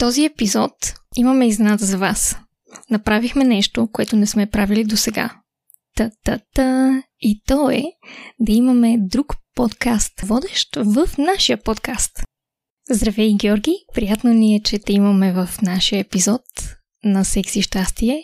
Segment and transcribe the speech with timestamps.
[0.00, 0.72] този епизод
[1.16, 2.36] имаме изненада за вас.
[2.90, 5.40] Направихме нещо, което не сме правили до сега.
[5.96, 7.02] Та-та-та.
[7.20, 7.82] И то е
[8.40, 12.22] да имаме друг подкаст, водещ в нашия подкаст.
[12.90, 13.74] Здравей, Георги!
[13.94, 16.42] Приятно ни е, че те имаме в нашия епизод
[17.04, 18.22] на Секси щастие.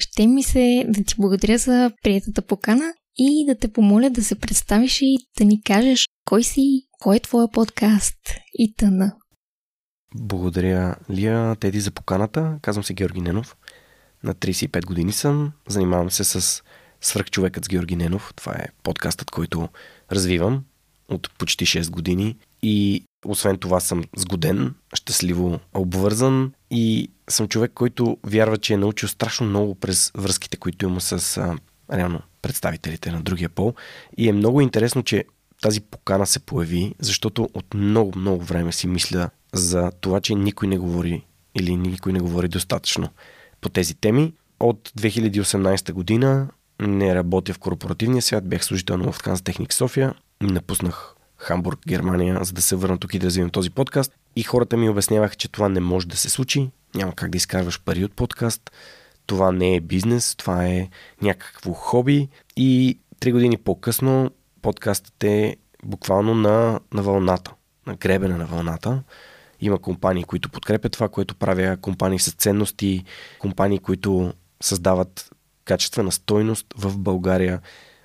[0.00, 4.34] Ще ми се да ти благодаря за приятата покана и да те помоля да се
[4.34, 8.18] представиш и да ни кажеш кой си, кой е твоя подкаст
[8.54, 9.12] и тъна.
[10.14, 12.58] Благодаря, Лия Теди, за поканата.
[12.62, 13.56] Казвам се Георги Ненов.
[14.22, 15.52] На 35 години съм.
[15.68, 16.62] Занимавам се с
[17.00, 18.32] Свърхчовекът с Георги Ненов.
[18.36, 19.68] Това е подкастът, който
[20.12, 20.64] развивам
[21.08, 22.36] от почти 6 години.
[22.62, 29.08] И освен това съм сгоден, щастливо обвързан и съм човек, който вярва, че е научил
[29.08, 31.56] страшно много през връзките, които има с а,
[31.92, 33.74] реално представителите на другия пол.
[34.16, 35.24] И е много интересно, че
[35.62, 40.68] тази покана се появи, защото от много, много време си мисля за това, че никой
[40.68, 43.08] не говори или никой не говори достатъчно
[43.60, 44.32] по тези теми.
[44.60, 46.48] От 2018 година
[46.80, 52.52] не работя в корпоративния свят, бях служител на Lufthansa Техник София, напуснах Хамбург, Германия, за
[52.52, 54.12] да се върна тук и да развивам този подкаст.
[54.36, 57.80] И хората ми обясняваха, че това не може да се случи, няма как да изкарваш
[57.80, 58.70] пари от подкаст,
[59.26, 60.88] това не е бизнес, това е
[61.22, 62.28] някакво хоби.
[62.56, 64.30] И три години по-късно
[64.62, 67.54] подкастът е буквално на, на вълната,
[67.86, 69.02] на гребене на вълната.
[69.60, 73.04] Има компании, които подкрепят това, което правя, компании с ценности,
[73.38, 75.30] компании, които създават
[75.64, 77.60] качествена стойност в България.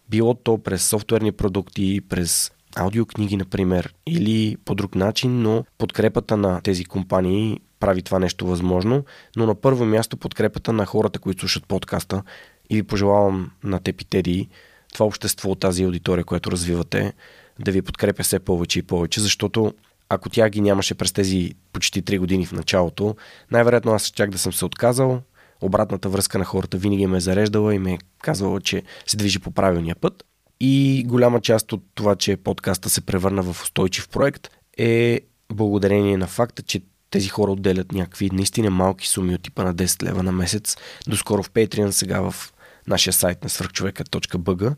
[0.10, 6.62] Било то през софтуерни продукти, през аудиокниги, например, или по друг начин, но подкрепата на
[6.62, 9.04] тези компании прави това нещо възможно.
[9.36, 12.24] Но на първо място подкрепата на хората, които слушат подкаста
[12.70, 14.50] и ви пожелавам на теб и Теди
[14.98, 17.14] това общество, тази аудитория, която развивате,
[17.60, 19.74] да ви подкрепя все повече и повече, защото
[20.10, 23.16] ако тя ги нямаше през тези почти 3 години в началото,
[23.52, 25.22] най-вероятно аз чак да съм се отказал,
[25.62, 29.40] обратната връзка на хората винаги ме е зареждала и ме е казвала, че се движи
[29.40, 30.24] по правилния път.
[30.60, 34.48] И голяма част от това, че подкаста се превърна в устойчив проект
[34.78, 35.22] е
[35.54, 36.82] благодарение на факта, че
[37.12, 40.78] тези хора отделят някакви наистина малки суми от типа на 10 лева на месец.
[41.08, 42.54] Доскоро в Patreon, сега в
[42.88, 44.76] нашия сайт на свърхчовека.bg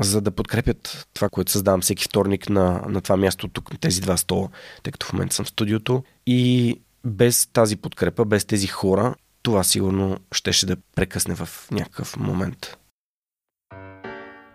[0.00, 4.00] за да подкрепят това, което създавам всеки вторник на, на това място тук, на тези
[4.00, 4.48] два стола,
[4.82, 6.02] тъй като в момента съм в студиото.
[6.26, 12.76] И без тази подкрепа, без тези хора, това сигурно щеше да прекъсне в някакъв момент.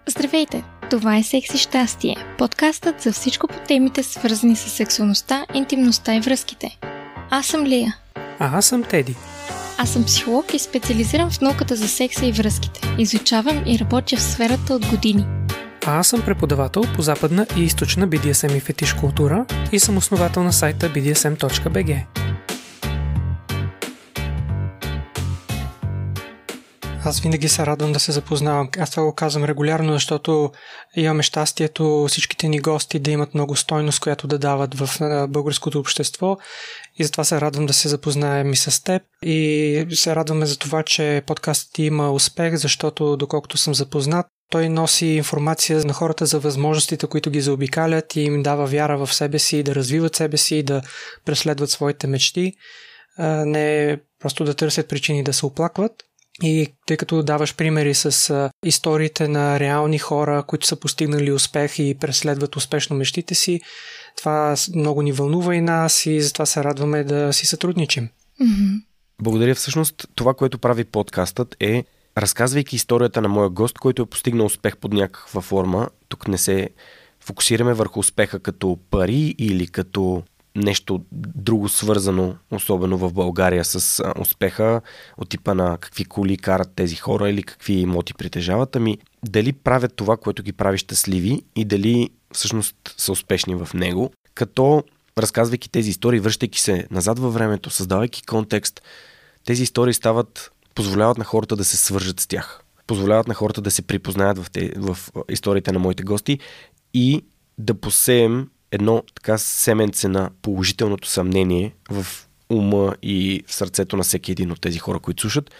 [0.09, 0.63] Здравейте!
[0.89, 6.79] Това е Секси щастие, подкастът за всичко по темите свързани с сексуалността, интимността и връзките.
[7.29, 7.97] Аз съм Лия.
[8.39, 9.15] А аз съм Теди.
[9.77, 12.81] Аз съм психолог и специализирам в науката за секса и връзките.
[12.97, 15.25] Изучавам и работя в сферата от години.
[15.85, 20.43] А аз съм преподавател по западна и източна BDSM и фетиш култура и съм основател
[20.43, 22.03] на сайта bdsm.bg.
[27.07, 28.69] Аз винаги се радвам да се запознавам.
[28.79, 30.51] Аз това го казвам регулярно, защото
[30.95, 34.89] имаме щастието всичките ни гости да имат много стойност, която да дават в
[35.27, 36.37] българското общество.
[36.97, 39.01] И затова се радвам да се запознаем и с теб.
[39.23, 44.69] И се радваме за това, че подкастът ти има успех, защото доколкото съм запознат, той
[44.69, 49.39] носи информация на хората за възможностите, които ги заобикалят и им дава вяра в себе
[49.39, 50.81] си, да развиват себе си, да
[51.25, 52.53] преследват своите мечти.
[53.45, 55.91] Не просто да търсят причини да се оплакват.
[56.43, 61.79] И тъй като даваш примери с а, историите на реални хора, които са постигнали успех
[61.79, 63.61] и преследват успешно мечтите си,
[64.17, 68.09] това много ни вълнува и нас и затова се радваме да си сътрудничим.
[68.41, 68.81] Mm-hmm.
[69.21, 69.55] Благодаря.
[69.55, 71.83] Всъщност това, което прави подкастът е
[72.17, 75.89] разказвайки историята на моя гост, който е постигнал успех под някаква форма.
[76.09, 76.69] Тук не се
[77.19, 80.23] фокусираме върху успеха като пари или като
[80.55, 84.81] нещо друго свързано, особено в България с успеха
[85.17, 89.95] от типа на какви коли карат тези хора или какви имоти притежават, ами дали правят
[89.95, 94.83] това, което ги прави щастливи и дали всъщност са успешни в него, като
[95.17, 98.81] разказвайки тези истории, връщайки се назад във времето, създавайки контекст,
[99.45, 102.61] тези истории стават, позволяват на хората да се свържат с тях.
[102.87, 104.97] Позволяват на хората да се припознаят в, те, в
[105.29, 106.39] историите на моите гости
[106.93, 107.25] и
[107.57, 112.05] да посеем едно така семенце на положителното съмнение в
[112.49, 115.51] ума и в сърцето на всеки един от тези хора, които слушат,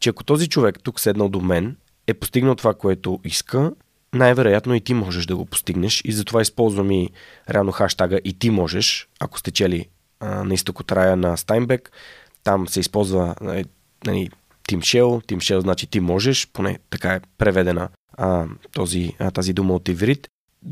[0.00, 1.76] че ако този човек тук седнал до мен
[2.06, 3.72] е постигнал това, което иска,
[4.14, 6.02] най-вероятно и ти можеш да го постигнеш.
[6.04, 7.10] И затова използвам и
[7.50, 9.88] реално хаштага и ти можеш, ако сте чели
[10.20, 11.92] а, на изток от рая на Стайнбек,
[12.44, 13.34] там се използва
[14.04, 14.30] нали,
[14.68, 19.52] Тим Шел, Тим Шел значи ти можеш, поне така е преведена а, този, а, тази
[19.52, 20.28] дума от иврит.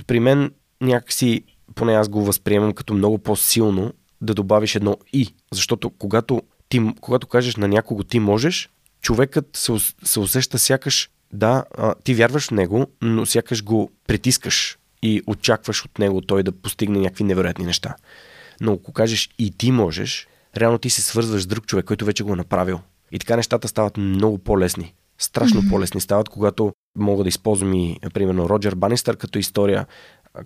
[0.06, 1.43] При мен някакси
[1.75, 7.26] поне аз го възприемам като много по-силно да добавиш едно и, защото когато, ти, когато
[7.26, 8.70] кажеш на някого ти можеш,
[9.02, 9.72] човекът се,
[10.05, 15.84] се усеща сякаш да, а, ти вярваш в него, но сякаш го притискаш и очакваш
[15.84, 17.96] от него той да постигне някакви невероятни неща.
[18.61, 22.23] Но ако кажеш и ти можеш, реално ти се свързваш с друг човек, който вече
[22.23, 22.81] го е направил.
[23.12, 24.94] И така нещата стават много по-лесни.
[25.19, 25.70] Страшно mm-hmm.
[25.70, 29.87] по-лесни стават, когато мога да използвам и, примерно, Роджер Банистър като история,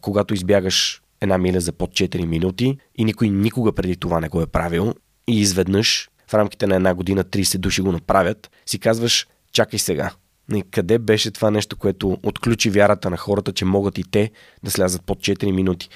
[0.00, 4.43] когато избягаш една миля за под 4 минути и никой никога преди това не го
[4.43, 4.94] е правил
[5.26, 10.11] и изведнъж в рамките на една година 30 души го направят, си казваш, чакай сега.
[10.55, 14.31] И къде беше това нещо, което отключи вярата на хората, че могат и те
[14.62, 15.88] да слязат под 4 минути.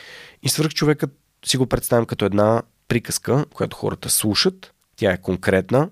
[0.43, 1.11] И свърх човекът
[1.45, 5.91] си го представям като една приказка, която хората слушат, тя е конкретна,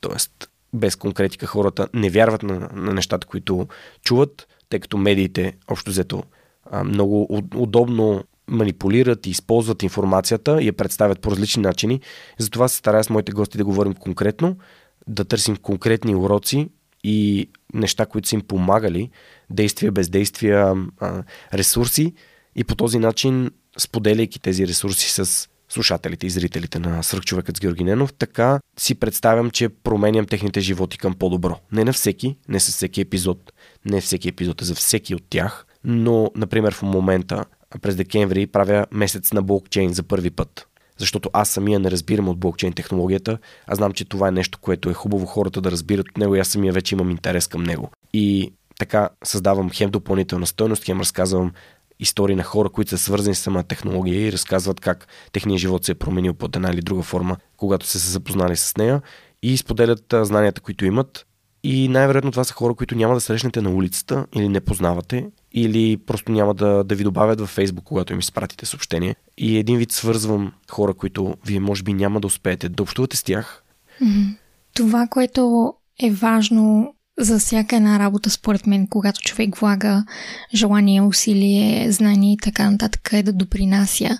[0.00, 0.46] т.е.
[0.72, 3.68] без конкретика хората не вярват на, на нещата, които
[4.04, 6.22] чуват, тъй като медиите, общо взето,
[6.84, 12.00] много удобно манипулират и използват информацията и я представят по различни начини.
[12.38, 14.56] Затова се старая с моите гости да говорим конкретно,
[15.06, 16.68] да търсим конкретни уроци
[17.04, 19.10] и неща, които са им помагали,
[19.50, 20.74] действия, бездействия,
[21.54, 22.14] ресурси
[22.56, 27.84] и по този начин, споделяйки тези ресурси с слушателите и зрителите на Свърхчовекът с Георги
[27.84, 31.58] Ненов, така си представям, че променям техните животи към по-добро.
[31.72, 33.52] Не на всеки, не с всеки епизод,
[33.84, 37.44] не всеки епизод е за всеки от тях, но, например, в момента,
[37.80, 40.66] през декември, правя месец на блокчейн за първи път.
[40.98, 44.90] Защото аз самия не разбирам от блокчейн технологията, а знам, че това е нещо, което
[44.90, 47.90] е хубаво хората да разбират от него и аз самия вече имам интерес към него.
[48.12, 51.52] И така създавам хем допълнителна стойност, хем разказвам
[52.00, 55.92] истории на хора, които са свързани с самата технология и разказват как техният живот се
[55.92, 59.02] е променил под една или друга форма, когато са се запознали с нея
[59.42, 61.26] и споделят знанията, които имат.
[61.64, 65.96] И най-вероятно това са хора, които няма да срещнете на улицата или не познавате, или
[65.96, 69.16] просто няма да, да ви добавят във Facebook, когато им изпратите съобщение.
[69.38, 73.22] И един вид свързвам хора, които вие може би няма да успеете да общувате с
[73.22, 73.64] тях.
[74.74, 80.04] Това, което е важно за всяка една работа, според мен, когато човек влага
[80.54, 84.18] желание, усилие, знание и така нататък, е да допринася.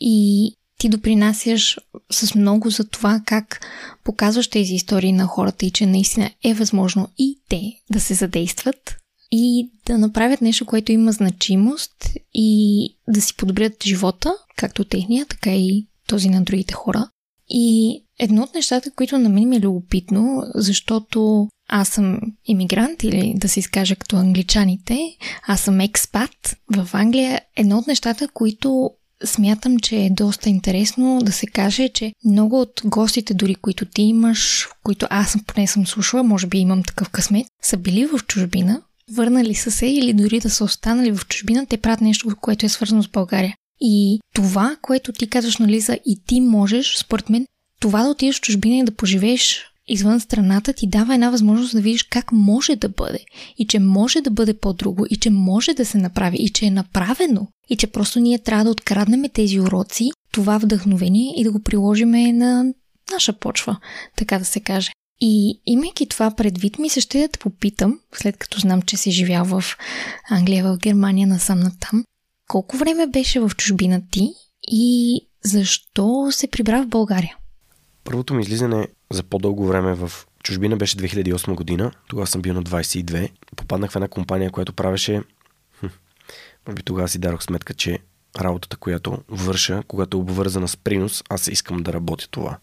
[0.00, 1.78] И ти допринасяш
[2.12, 3.66] с много за това как
[4.04, 8.96] показваш тези истории на хората и че наистина е възможно и те да се задействат
[9.30, 15.54] и да направят нещо, което има значимост и да си подобрят живота, както техния, така
[15.54, 17.08] и този на другите хора.
[17.48, 23.34] И едно от нещата, които на мен ми е любопитно, защото аз съм иммигрант или
[23.36, 24.98] да се изкажа като англичаните,
[25.46, 27.40] аз съм експат в Англия.
[27.56, 28.90] Едно от нещата, които
[29.26, 34.02] смятам, че е доста интересно да се каже, че много от гостите, дори които ти
[34.02, 38.82] имаш, които аз поне съм слушала, може би имам такъв късмет, са били в чужбина,
[39.12, 42.68] върнали са се или дори да са останали в чужбина, те правят нещо, което е
[42.68, 43.54] свързано с България.
[43.80, 47.46] И това, което ти казваш, нали, за и ти можеш, според мен,
[47.80, 51.80] това да отидеш в чужбина и да поживееш извън страната ти дава една възможност да
[51.80, 53.18] видиш как може да бъде
[53.58, 56.70] и че може да бъде по-друго и че може да се направи и че е
[56.70, 61.62] направено и че просто ние трябва да откраднем тези уроци, това вдъхновение и да го
[61.62, 62.64] приложиме на
[63.12, 63.76] наша почва,
[64.16, 64.90] така да се каже.
[65.20, 69.10] И имайки това предвид, ми се ще да те попитам, след като знам, че си
[69.10, 69.64] живял в
[70.30, 72.04] Англия, в Германия, насам на там,
[72.48, 74.28] колко време беше в чужбина ти
[74.68, 77.36] и защо се прибра в България?
[78.04, 81.92] Първото ми излизане за по-дълго време в чужбина беше 2008 година.
[82.08, 83.30] Тогава съм бил на 22.
[83.56, 85.22] Попаднах в една компания, която правеше...
[86.66, 87.98] Може би тогава си дарох сметка, че
[88.40, 92.58] работата, която върша, когато е обвързана с принос, аз искам да работя това.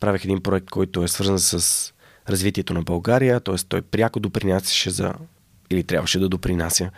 [0.00, 1.92] Правех един проект, който е свързан с
[2.28, 3.56] развитието на България, т.е.
[3.68, 5.14] той пряко допринасяше за
[5.70, 6.90] или трябваше да допринася,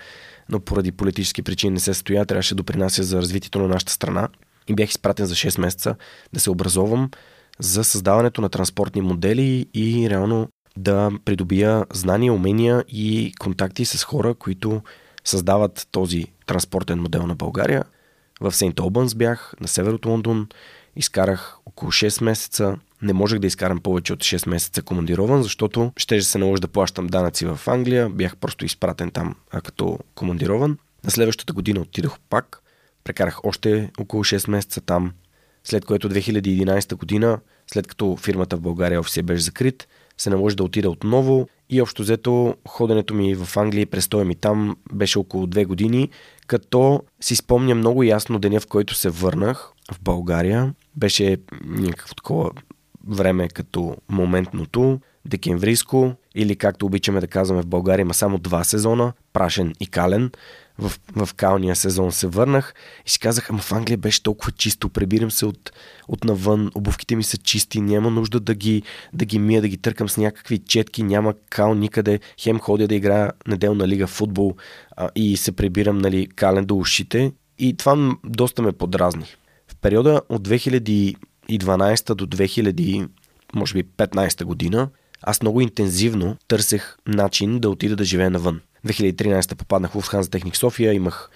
[0.48, 4.28] но поради политически причини не се състоя, трябваше да допринася за развитието на нашата страна.
[4.68, 5.94] И бях изпратен за 6 месеца
[6.32, 7.10] да се образовам
[7.58, 14.34] за създаването на транспортни модели и реално да придобия знания, умения и контакти с хора,
[14.34, 14.82] които
[15.24, 17.84] създават този транспортен модел на България.
[18.40, 20.48] В Сейнт Олбънс бях, на север от Лондон,
[20.96, 22.76] изкарах около 6 месеца.
[23.02, 27.06] Не можех да изкарам повече от 6 месеца командирован, защото ще се наложи да плащам
[27.06, 28.08] данъци в Англия.
[28.08, 30.78] Бях просто изпратен там а като командирован.
[31.04, 32.62] На следващата година отидох пак.
[33.04, 35.12] Прекарах още около 6 месеца там
[35.68, 40.64] след което 2011 година, след като фирмата в България офиси беше закрит, се наложи да
[40.64, 45.46] отида отново и общо взето ходенето ми в Англия и престоя ми там беше около
[45.46, 46.08] две години,
[46.46, 50.74] като си спомня много ясно деня, в който се върнах в България.
[50.96, 52.50] Беше някакво такова
[53.08, 59.12] време като моментното, декемврийско или както обичаме да казваме в България има само два сезона,
[59.32, 60.30] прашен и кален.
[60.78, 62.74] В, в калния сезон се върнах
[63.06, 65.72] и си казах, ама в Англия беше толкова чисто, пребирам се от,
[66.08, 69.76] от навън, обувките ми са чисти, няма нужда да ги, да ги мия, да ги
[69.76, 74.56] търкам с някакви четки, няма кал никъде, хем ходя да играя неделна лига футбол
[74.96, 79.24] а, и се прибирам нали, кален до ушите и това доста ме подразни.
[79.68, 83.08] В периода от 2012 до 2000,
[83.54, 84.88] може би 15 година,
[85.22, 88.60] аз много интензивно търсех начин да отида да живея навън.
[88.86, 91.30] 2013 попаднах в Ханс Техник София, имах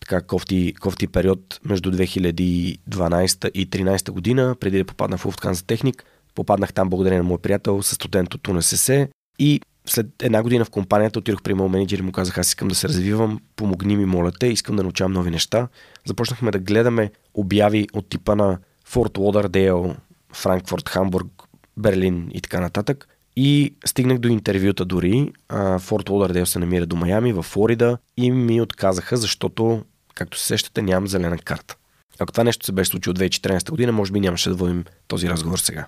[0.00, 6.04] така кофти, кофти период между 2012 и 2013 година, преди да попадна в Lufthansa Техник.
[6.34, 9.08] Попаднах там благодарение на мой приятел, със студент от УНСС
[9.38, 12.68] и след една година в компанията отидох при моят менеджер и му казах, аз искам
[12.68, 15.68] да се развивам, помогни ми, моля те, искам да научавам нови неща.
[16.06, 19.96] Започнахме да гледаме обяви от типа на Форт Лодърдейл,
[20.32, 21.42] Франкфурт, Хамбург,
[21.76, 23.08] Берлин и така нататък.
[23.36, 25.32] И стигнах до интервюта дори.
[25.78, 29.82] Форт Лодърдейл се намира до Майами, в Флорида и ми отказаха, защото,
[30.14, 31.76] както се сещате, нямам зелена карта.
[32.18, 35.58] Ако това нещо се беше случило 2014 година, може би нямаше да водим този разговор
[35.58, 35.86] сега.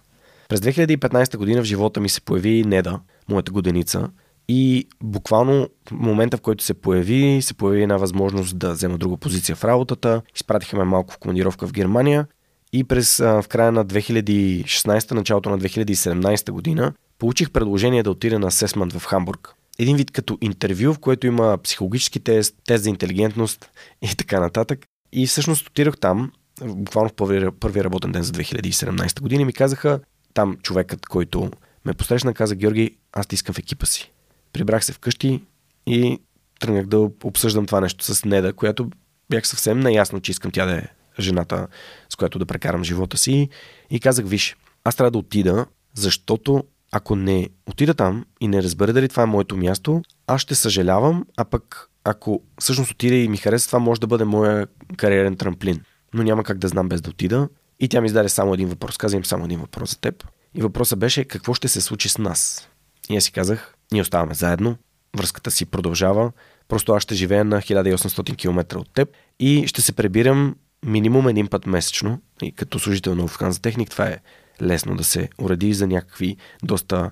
[0.48, 4.10] През 2015 година в живота ми се появи Неда, моята годеница,
[4.48, 9.16] и буквално в момента, в който се появи, се появи една възможност да взема друга
[9.16, 10.22] позиция в работата.
[10.36, 12.26] Изпратиха ме малко в командировка в Германия
[12.72, 18.46] и през в края на 2016, началото на 2017 година получих предложение да отида на
[18.46, 19.54] асесмент в Хамбург.
[19.78, 23.70] Един вид като интервю, в което има психологически тест, тест за интелигентност
[24.02, 24.86] и така нататък.
[25.12, 26.32] И всъщност отидох там,
[26.64, 30.00] буквално в първия, работен ден за 2017 година и ми казаха,
[30.34, 31.50] там човекът, който
[31.84, 34.12] ме посрещна, каза, Георги, аз ти искам в екипа си.
[34.52, 35.42] Прибрах се вкъщи
[35.86, 36.18] и
[36.60, 38.90] тръгнах да обсъждам това нещо с Неда, която
[39.30, 40.82] бях съвсем наясно, че искам тя да е
[41.18, 41.68] жената,
[42.08, 43.48] с която да прекарам живота си.
[43.90, 48.92] И казах, виж, аз трябва да отида, защото ако не отида там и не разбера
[48.92, 53.36] дали това е моето място, аз ще съжалявам, а пък ако всъщност отида и ми
[53.36, 54.66] хареса, това може да бъде моя
[54.96, 55.80] кариерен трамплин.
[56.14, 57.48] Но няма как да знам без да отида.
[57.80, 58.96] И тя ми зададе само един въпрос.
[58.96, 60.24] Каза им само един въпрос за теб.
[60.54, 62.68] И въпросът беше какво ще се случи с нас.
[63.10, 64.76] И аз си казах, ние оставаме заедно,
[65.16, 66.32] връзката си продължава,
[66.68, 69.08] просто аз ще живея на 1800 км от теб
[69.40, 72.20] и ще се пребирам минимум един път месечно.
[72.42, 74.18] И като служител на Lufthansa Техник това е
[74.62, 77.10] лесно да се уреди за някакви доста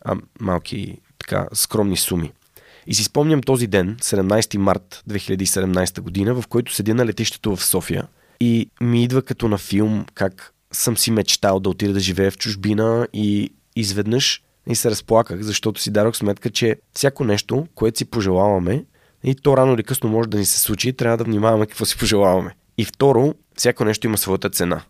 [0.00, 2.32] а, малки, така, скромни суми.
[2.86, 7.64] И си спомням този ден, 17 март 2017 година, в който седя на летището в
[7.64, 8.08] София
[8.40, 12.38] и ми идва като на филм как съм си мечтал да отида да живея в
[12.38, 18.04] чужбина и изведнъж и се разплаках, защото си дадох сметка, че всяко нещо, което си
[18.04, 18.84] пожелаваме,
[19.24, 21.98] и то рано или късно може да ни се случи, трябва да внимаваме какво си
[21.98, 22.54] пожелаваме.
[22.78, 24.82] И второ, всяко нещо има своята цена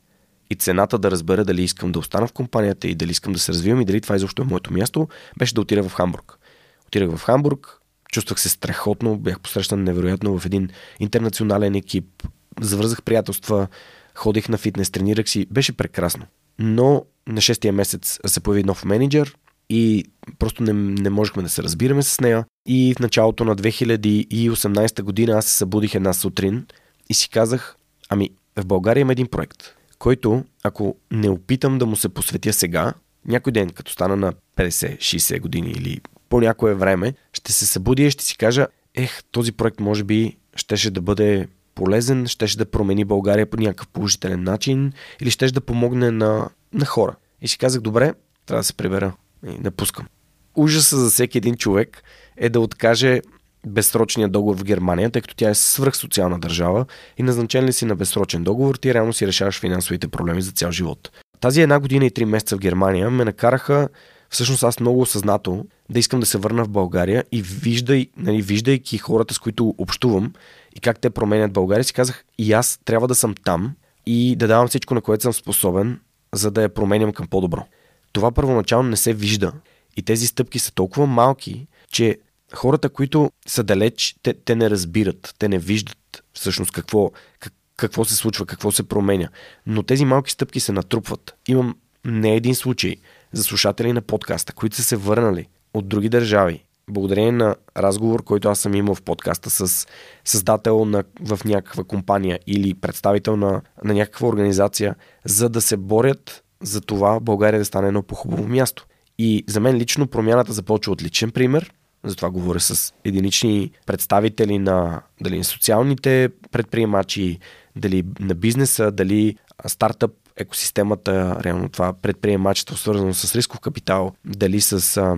[0.50, 3.52] и цената да разбера дали искам да остана в компанията и дали искам да се
[3.52, 5.08] развивам и дали това изобщо е моето място,
[5.38, 6.38] беше да отида в Хамбург.
[6.86, 7.80] Отидах в Хамбург,
[8.12, 10.70] чувствах се страхотно, бях посрещан невероятно в един
[11.00, 12.22] интернационален екип,
[12.60, 13.66] завързах приятелства,
[14.14, 16.26] ходих на фитнес, тренирах си, беше прекрасно.
[16.58, 19.36] Но на шестия месец се появи нов менеджер
[19.70, 20.04] и
[20.38, 22.44] просто не, не можехме да се разбираме с нея.
[22.66, 26.66] И в началото на 2018 година аз се събудих една сутрин
[27.08, 27.76] и си казах,
[28.08, 32.94] ами в България има един проект който, ако не опитам да му се посветя сега,
[33.26, 38.10] някой ден, като стана на 50-60 години или по някое време, ще се събудя и
[38.10, 43.04] ще си кажа, ех, този проект може би щеше да бъде полезен, щеше да промени
[43.04, 47.16] България по някакъв положителен начин или щеше да помогне на, на хора.
[47.40, 48.14] И си казах, добре,
[48.46, 49.12] трябва да се прибера
[49.46, 50.06] и да пускам.
[50.54, 52.02] Ужаса за всеки един човек
[52.36, 53.20] е да откаже
[53.66, 56.86] безсрочния договор в Германия, тъй като тя е свръхсоциална държава
[57.18, 60.70] и назначен ли си на безсрочен договор, ти реално си решаваш финансовите проблеми за цял
[60.70, 61.10] живот.
[61.40, 63.88] Тази една година и три месеца в Германия ме накараха
[64.30, 68.98] всъщност аз много осъзнато да искам да се върна в България и виждай, нали, виждайки
[68.98, 70.32] хората, с които общувам
[70.76, 73.72] и как те променят България, си казах и аз трябва да съм там
[74.06, 76.00] и да давам всичко, на което съм способен,
[76.34, 77.64] за да я променям към по-добро.
[78.12, 79.52] Това първоначално не се вижда
[79.96, 82.18] и тези стъпки са толкова малки, че
[82.54, 88.04] хората, които са далеч, те, те не разбират, те не виждат всъщност какво, как, какво
[88.04, 89.28] се случва, какво се променя.
[89.66, 91.34] Но тези малки стъпки се натрупват.
[91.48, 92.96] Имам не един случай
[93.32, 98.48] за слушатели на подкаста, които са се върнали от други държави, благодарение на разговор, който
[98.48, 99.86] аз съм имал в подкаста с
[100.24, 104.94] създател на, в някаква компания или представител на, на някаква организация,
[105.24, 108.86] за да се борят за това България да стане едно по-хубаво място.
[109.18, 111.72] И за мен лично промяната започва от личен пример–
[112.04, 117.38] затова говоря с единични представители на дали на социалните предприемачи,
[117.76, 124.96] дали на бизнеса, дали стартъп екосистемата, реално това предприемачество, свързано с рисков капитал, дали с
[124.96, 125.16] а,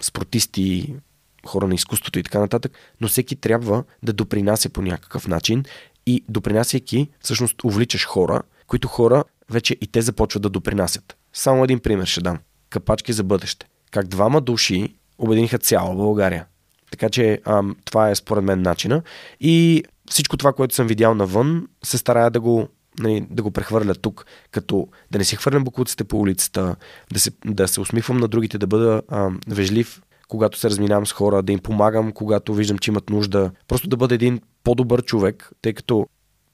[0.00, 0.94] спортисти,
[1.46, 5.64] хора на изкуството и така нататък, но всеки трябва да допринася по някакъв начин
[6.06, 11.16] и допринасяйки, всъщност увличаш хора, които хора вече и те започват да допринасят.
[11.32, 12.38] Само един пример ще дам.
[12.70, 13.66] Капачки за бъдеще.
[13.90, 16.46] Как двама души обединиха цяла България.
[16.90, 19.02] Така че ам, това е според мен начина.
[19.40, 23.94] И всичко това, което съм видял навън, се старая да го, нали, да го прехвърля
[23.94, 26.76] тук, като да не си хвърлям букуците по улицата,
[27.12, 31.12] да се, да се усмихвам на другите, да бъда ам, вежлив, когато се разминавам с
[31.12, 33.50] хора, да им помагам, когато виждам, че имат нужда.
[33.68, 36.06] Просто да бъда един по-добър човек, тъй като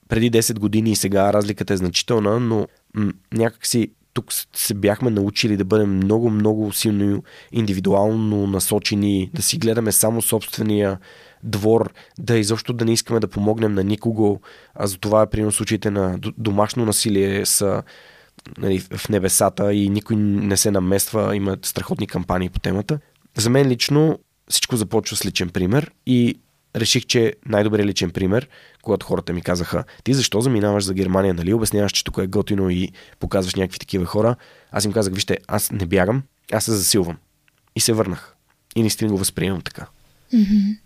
[0.09, 5.57] преди 10 години и сега разликата е значителна, но м- някакси тук се бяхме научили
[5.57, 10.99] да бъдем много, много силно индивидуално насочени, да си гледаме само собствения
[11.43, 14.41] двор, да изобщо да не искаме да помогнем на никого.
[14.75, 17.83] А за това, е примерно, случаите на домашно насилие са
[18.57, 22.99] нали, в небесата и никой не се намества, има страхотни кампании по темата.
[23.37, 24.19] За мен лично
[24.49, 26.39] всичко започва с личен пример и
[26.75, 28.47] реших, че най-добрият личен пример,
[28.83, 31.53] когато хората ми казаха, ти защо заминаваш за Германия, нали?
[31.53, 34.35] Обясняваш, че тук е готино и показваш някакви такива хора.
[34.71, 37.17] Аз им казах, вижте, аз не бягам, аз се засилвам.
[37.75, 38.35] И се върнах.
[38.75, 39.87] И наистина го възприемам така.
[40.33, 40.77] Mm-hmm.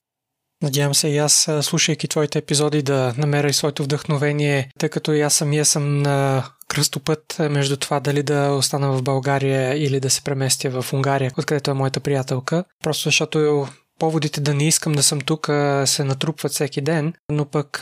[0.61, 5.21] Надявам се и аз, слушайки твоите епизоди, да намеря и своето вдъхновение, тъй като и
[5.21, 10.21] аз самия съм на кръстопът между това дали да остана в България или да се
[10.21, 12.63] преместя в Унгария, откъдето е моята приятелка.
[12.83, 13.67] Просто защото
[13.99, 15.45] поводите да не искам да съм тук
[15.85, 17.77] се натрупват всеки ден, но пък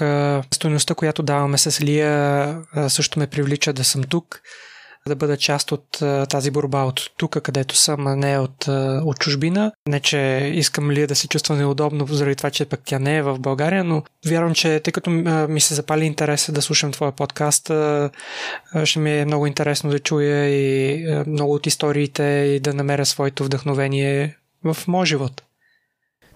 [0.54, 2.58] стоеността, която даваме с Лия
[2.88, 4.42] също ме привлича да съм тук,
[5.08, 8.68] да бъда част от тази борба от тук, където съм, а не от,
[9.06, 9.72] от чужбина.
[9.88, 13.22] Не, че искам Лия да се чувства неудобно заради това, че пък тя не е
[13.22, 15.10] в България, но вярвам, че тъй като
[15.50, 17.72] ми се запали интереса да слушам твоя подкаст,
[18.84, 23.44] ще ми е много интересно да чуя и много от историите и да намеря своето
[23.44, 25.44] вдъхновение в моя живот.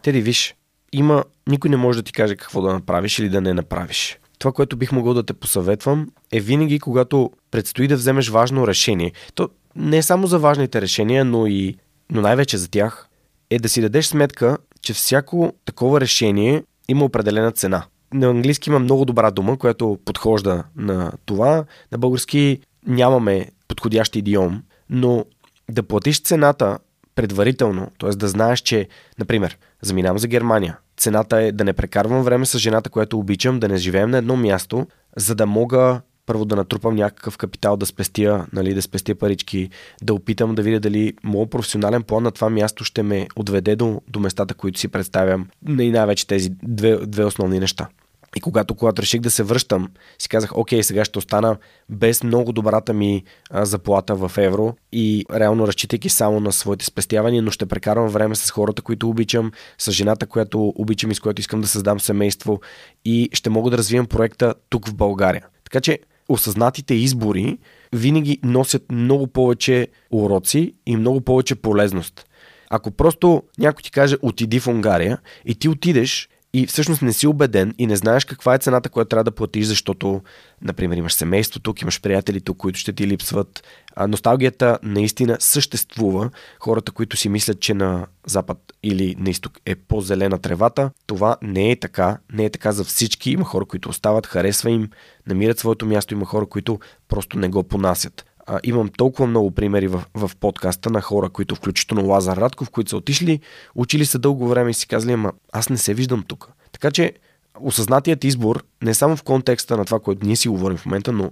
[0.01, 0.55] Теди, виж,
[0.93, 4.17] има, никой не може да ти каже какво да направиш или да не направиш.
[4.39, 9.11] Това, което бих могъл да те посъветвам, е винаги, когато предстои да вземеш важно решение.
[9.35, 11.75] То не е само за важните решения, но и
[12.11, 13.07] но най-вече за тях,
[13.49, 17.83] е да си дадеш сметка, че всяко такова решение има определена цена.
[18.13, 21.65] На английски има много добра дума, която подхожда на това.
[21.91, 25.25] На български нямаме подходящ идиом, но
[25.71, 26.79] да платиш цената
[27.15, 28.09] предварително, т.е.
[28.09, 28.87] да знаеш, че,
[29.19, 30.77] например, заминавам за Германия.
[30.97, 34.35] Цената е да не прекарвам време с жената, която обичам, да не живеем на едно
[34.35, 39.69] място, за да мога първо да натрупам някакъв капитал, да спестя, нали, да спестя парички,
[40.03, 44.01] да опитам да видя дали моят професионален план на това място ще ме отведе до,
[44.07, 45.47] до местата, които си представям.
[45.79, 47.87] И най-вече тези две, две основни неща.
[48.35, 49.89] И когато, когато реших да се връщам,
[50.19, 51.57] си казах, окей, сега ще остана
[51.89, 57.41] без много добрата ми а, заплата в евро и реално разчитайки само на своите спестявания,
[57.41, 61.39] но ще прекарвам време с хората, които обичам, с жената, която обичам и с която
[61.39, 62.61] искам да създам семейство
[63.05, 65.45] и ще мога да развивам проекта тук в България.
[65.63, 67.57] Така че осъзнатите избори
[67.93, 72.25] винаги носят много повече уроци и много повече полезност.
[72.69, 77.27] Ако просто някой ти каже отиди в Унгария и ти отидеш и всъщност не си
[77.27, 80.21] убеден и не знаеш каква е цената, която трябва да платиш, защото,
[80.61, 83.63] например, имаш семейство тук, имаш приятели тук, които ще ти липсват.
[83.95, 86.29] А, носталгията наистина съществува.
[86.59, 91.71] Хората, които си мислят, че на запад или на изток е по-зелена тревата, това не
[91.71, 92.17] е така.
[92.33, 93.31] Не е така за всички.
[93.31, 94.89] Има хора, които остават, харесва им,
[95.27, 99.87] намират своето място, има хора, които просто не го понасят а, имам толкова много примери
[99.87, 103.39] в, в подкаста на хора, които включително Лазар Радков, които са отишли,
[103.75, 106.49] учили се дълго време и си казали, ама аз не се виждам тук.
[106.71, 107.13] Така че
[107.59, 111.31] осъзнатият избор, не само в контекста на това, което ние си говорим в момента, но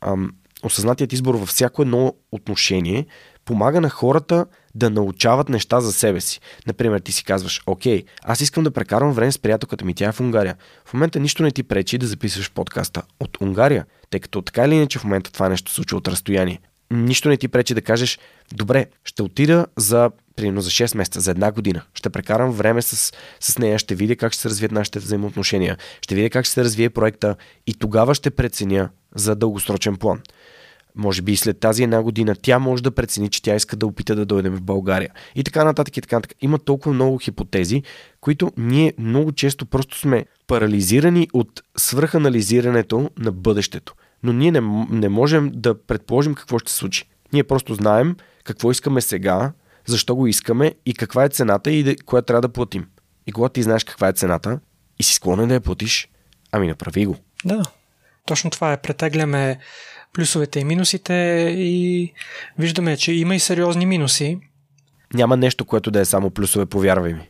[0.00, 3.06] ам, осъзнатият избор във всяко едно отношение
[3.44, 6.40] помага на хората да научават неща за себе си.
[6.66, 10.12] Например, ти си казваш, окей, аз искам да прекарвам време с приятелката ми, тя е
[10.12, 10.56] в Унгария.
[10.84, 14.74] В момента нищо не ти пречи да записваш подкаста от Унгария, тъй като така или
[14.74, 16.60] иначе в момента това нещо се случва от разстояние.
[16.90, 18.18] Нищо не ти пречи да кажеш,
[18.52, 21.82] добре, ще отида за примерно за 6 месеца, за една година.
[21.94, 26.14] Ще прекарам време с, с нея, ще видя как ще се развият нашите взаимоотношения, ще
[26.14, 30.22] видя как ще се развие проекта и тогава ще преценя за дългосрочен план
[30.96, 34.14] може би след тази една година тя може да прецени, че тя иска да опита
[34.14, 35.10] да дойдем в България.
[35.34, 36.38] И така нататък и така нататък.
[36.40, 37.82] Има толкова много хипотези,
[38.20, 43.94] които ние много често просто сме парализирани от свръханализирането на бъдещето.
[44.22, 47.04] Но ние не, не можем да предположим какво ще се случи.
[47.32, 49.52] Ние просто знаем какво искаме сега,
[49.86, 52.86] защо го искаме и каква е цената и да, трябва да платим.
[53.26, 54.60] И когато ти знаеш каква е цената
[54.98, 56.08] и си склонен да я платиш,
[56.52, 57.16] ами направи го.
[57.44, 57.62] Да,
[58.26, 58.80] точно това е.
[58.80, 59.58] Претегляме
[60.16, 61.14] плюсовете и минусите
[61.56, 62.12] и
[62.58, 64.38] виждаме, че има и сериозни минуси.
[65.14, 67.28] Няма нещо, което да е само плюсове, повярвай ми.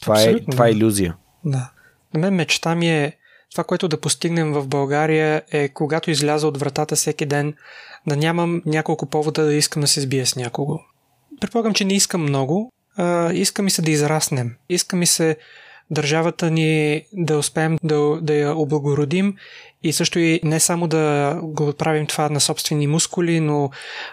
[0.00, 1.16] Това, е, това е иллюзия.
[1.44, 1.70] Да.
[2.14, 3.16] На мен мечта ми е
[3.50, 7.54] това, което да постигнем в България е когато изляза от вратата всеки ден,
[8.06, 10.78] да нямам няколко повода да искам да се сбия с някого.
[11.40, 14.56] Предполагам, че не искам много, а, иска ми се да израснем.
[14.68, 15.36] Иска ми се
[15.90, 19.34] държавата ни да успеем да, да я облагородим
[19.82, 23.70] и също и не само да го правим това на собствени мускули, но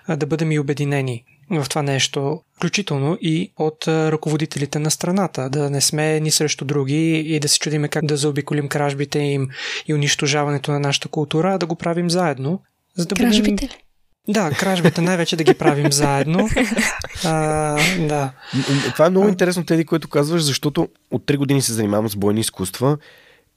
[0.10, 5.82] да бъдем и обединени в това нещо, включително и от ръководителите на страната, да не
[5.82, 9.48] сме ни срещу други и да се чудиме как да заобиколим кражбите им
[9.88, 12.62] и унищожаването на нашата култура, а да го правим заедно.
[12.98, 13.80] За да кражбите бъдем...
[14.28, 16.50] Да, кражбите най-вече да ги правим заедно.
[17.26, 17.76] А,
[18.08, 18.32] да.
[18.94, 22.40] Това е много интересно, Теди, което казваш, защото от 3 години се занимавам с бойни
[22.40, 22.98] изкуства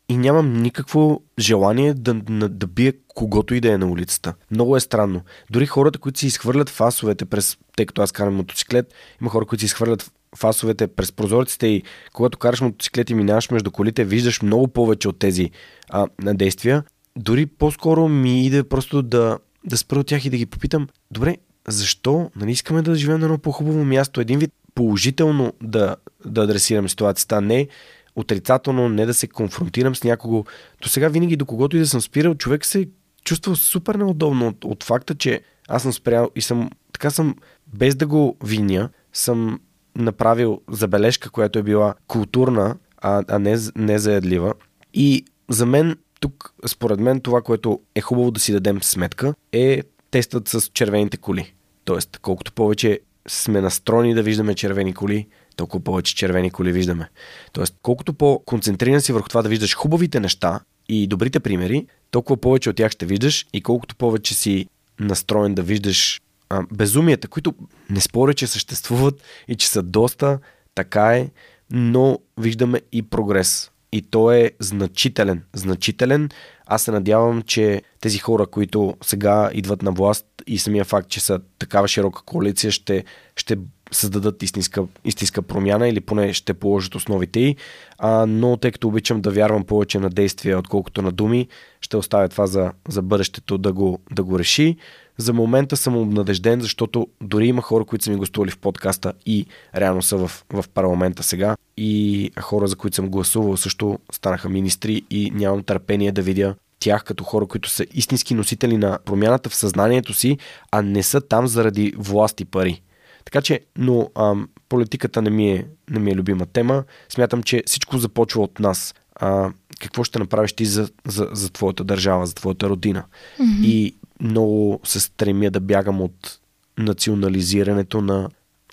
[0.09, 4.35] и нямам никакво желание да, да, да бия когото и да е на улицата.
[4.51, 5.21] Много е странно.
[5.51, 9.61] Дори хората, които си изхвърлят фасовете през, тъй като аз карам мотоциклет, има хора, които
[9.61, 14.69] си изхвърлят фасовете през прозорците и когато караш мотоциклет и минаваш между колите, виждаш много
[14.69, 15.51] повече от тези
[15.91, 16.83] а, действия.
[17.17, 21.37] Дори по-скоро ми иде просто да, да спра от тях и да ги попитам, добре,
[21.69, 22.31] защо?
[22.37, 24.21] Нали искаме да живеем на едно по-хубаво място?
[24.21, 27.69] Един вид положително да, да адресирам ситуацията, не
[28.17, 30.45] отрицателно, не да се конфронтирам с някого.
[30.83, 32.89] До сега винаги до когото и да съм спирал, човек се
[33.25, 37.35] чувства супер неудобно от, от факта, че аз съм спрял и съм, така съм,
[37.67, 39.61] без да го виня, съм
[39.97, 44.55] направил забележка, която е била културна, а, а не, не заядлива.
[44.95, 49.83] И за мен тук, според мен, това, което е хубаво да си дадем сметка, е
[50.11, 51.55] тестът с червените коли.
[51.85, 55.27] Тоест, колкото повече сме настроени да виждаме червени коли,
[55.57, 57.11] толкова повече червени коли виждаме.
[57.53, 62.71] Тоест, колкото по-концентриран си върху това да виждаш хубавите неща и добрите примери, толкова повече
[62.71, 64.67] от тях ще виждаш и колкото повече си
[65.01, 67.55] настроен да виждаш а, безумията, които
[67.91, 70.39] не споря, че съществуват и че са доста,
[70.75, 71.31] така е,
[71.71, 73.71] но виждаме и прогрес.
[73.93, 75.43] И то е значителен.
[75.55, 76.29] Значителен.
[76.67, 81.21] Аз се надявам, че тези хора, които сега идват на власт и самия факт, че
[81.21, 83.05] са такава широка коалиция, ще,
[83.37, 83.59] ще
[83.93, 87.57] създадат истинска, истинска промяна или поне ще положат основите й.
[87.99, 91.49] А, но тъй като обичам да вярвам повече на действия, отколкото на думи,
[91.81, 94.77] ще оставя това за, за бъдещето да го, да го реши.
[95.19, 99.47] За момента съм обнадежден, защото дори има хора, които са ми гостували в подкаста и
[99.77, 101.57] реално са в, в парламента сега.
[101.81, 107.05] И хора, за които съм гласувал, също станаха министри и нямам търпение да видя тях
[107.05, 110.39] като хора, които са истински носители на промяната в съзнанието си,
[110.71, 112.83] а не са там заради власт и пари.
[113.25, 116.85] Така че, но ам, политиката не ми, е, не ми е любима тема.
[117.09, 118.95] Смятам, че всичко започва от нас.
[119.15, 123.05] А, какво ще направиш ти за, за, за твоята държава, за твоята родина?
[123.41, 123.65] Mm-hmm.
[123.65, 126.39] И много се стремя да бягам от
[126.79, 128.29] национализирането на,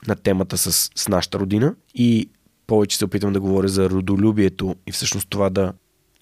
[0.08, 2.30] на темата с, с нашата родина и
[2.68, 5.74] повече се опитвам да говоря за родолюбието и всъщност това да,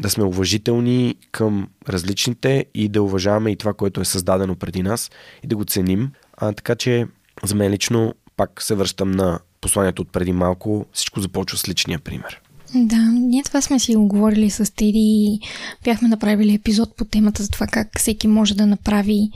[0.01, 5.11] да сме уважителни към различните и да уважаваме и това, което е създадено преди нас
[5.43, 6.11] и да го ценим.
[6.37, 7.07] А, така че
[7.43, 10.85] за мен лично пак се връщам на посланието от преди малко.
[10.93, 12.41] Всичко започва с личния пример.
[12.75, 15.39] Да, ние това сме си оговорили с Теди и
[15.83, 19.29] бяхме направили епизод по темата за това как всеки може да направи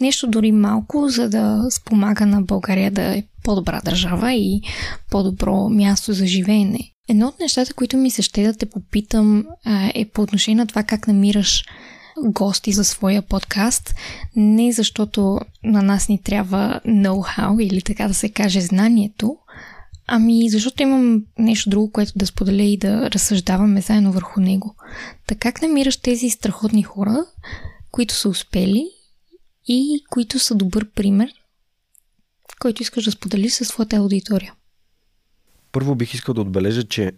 [0.00, 4.62] нещо дори малко, за да спомага на България да е по-добра държава и
[5.10, 6.78] по-добро място за живеене.
[7.08, 9.44] Едно от нещата, които ми се ще да те попитам
[9.94, 11.64] е по отношение на това как намираш
[12.24, 13.94] гости за своя подкаст,
[14.36, 19.36] не защото на нас ни трябва ноу-хау или така да се каже знанието,
[20.06, 24.74] ами защото имам нещо друго, което да споделя и да разсъждаваме заедно върху него.
[25.26, 27.24] Така как намираш тези страхотни хора,
[27.90, 28.86] които са успели
[29.68, 31.30] и които са добър пример,
[32.60, 34.54] който искаш да споделиш със своята аудитория?
[35.72, 37.12] Първо бих искал да отбележа, че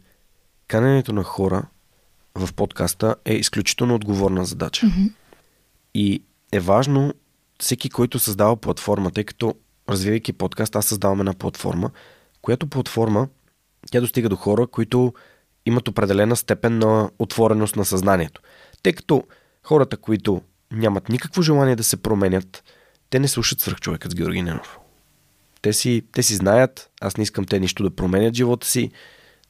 [0.68, 1.66] каненето на хора
[2.34, 4.86] в подкаста е изключително отговорна задача.
[4.86, 5.12] Mm-hmm.
[5.94, 6.22] И
[6.52, 7.14] е важно
[7.60, 9.54] всеки, който създава платформа, тъй като
[9.88, 11.90] развивайки подкаст, аз създавам една платформа,
[12.42, 13.28] която платформа
[13.90, 15.14] тя достига до хора, които
[15.66, 18.40] имат определена степен на отвореност на съзнанието.
[18.82, 19.24] Тъй като
[19.62, 22.64] хората, които нямат никакво желание да се променят,
[23.10, 24.78] те не слушат свърх човекът с Георги Ненов.
[25.66, 28.90] Те си, те си знаят, аз не искам те нищо да променят живота си,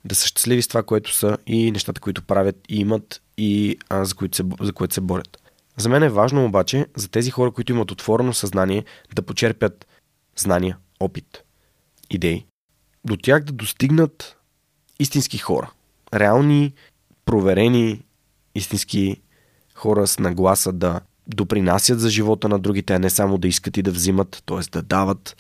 [0.04, 4.04] да са щастливи с това, което са и нещата, които правят и имат и а,
[4.04, 5.38] за, които се, за което се борят.
[5.76, 9.86] За мен е важно обаче за тези хора, които имат отворено съзнание, да почерпят
[10.36, 11.42] знания, опит,
[12.10, 12.46] идеи,
[13.04, 14.36] до тях да достигнат
[14.98, 15.70] истински хора.
[16.14, 16.74] Реални,
[17.24, 18.02] проверени,
[18.54, 19.20] истински
[19.74, 23.82] хора с нагласа да допринасят за живота на другите, а не само да искат и
[23.82, 24.70] да взимат, т.е.
[24.72, 25.36] да дават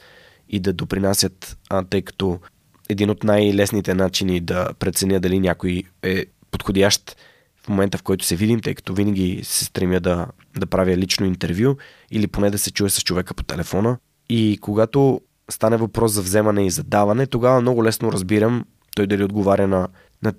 [0.48, 2.40] и да допринасят, а, тъй като
[2.88, 7.16] един от най-лесните начини да преценя дали някой е подходящ
[7.64, 10.26] в момента, в който се видим, тъй като винаги се стремя да,
[10.58, 11.76] да правя лично интервю
[12.10, 13.98] или поне да се чуя с човека по телефона.
[14.28, 18.64] И когато стане въпрос за вземане и за даване, тогава много лесно разбирам
[18.96, 19.88] той дали отговаря на,
[20.22, 20.32] на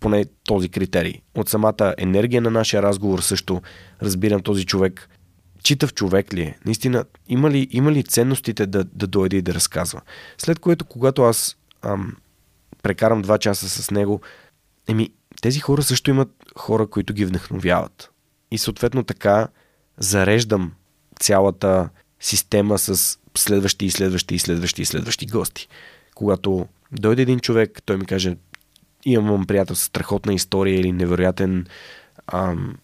[0.00, 1.14] поне този критерий.
[1.34, 3.62] От самата енергия на нашия разговор също
[4.02, 5.08] разбирам този човек
[5.62, 6.58] читав човек ли е?
[6.66, 10.00] Наистина, има ли, има ли ценностите да, да дойде и да разказва?
[10.38, 12.16] След което, когато аз ам,
[12.82, 14.20] прекарам два часа с него,
[14.88, 18.10] еми, тези хора също имат хора, които ги вдъхновяват.
[18.50, 19.48] И съответно така
[19.98, 20.72] зареждам
[21.20, 21.88] цялата
[22.20, 25.68] система с следващи и следващи и следващи и следващи гости.
[26.14, 28.36] Когато дойде един човек, той ми каже,
[29.04, 31.66] имам приятел с страхотна история или невероятен
[32.26, 32.76] ам,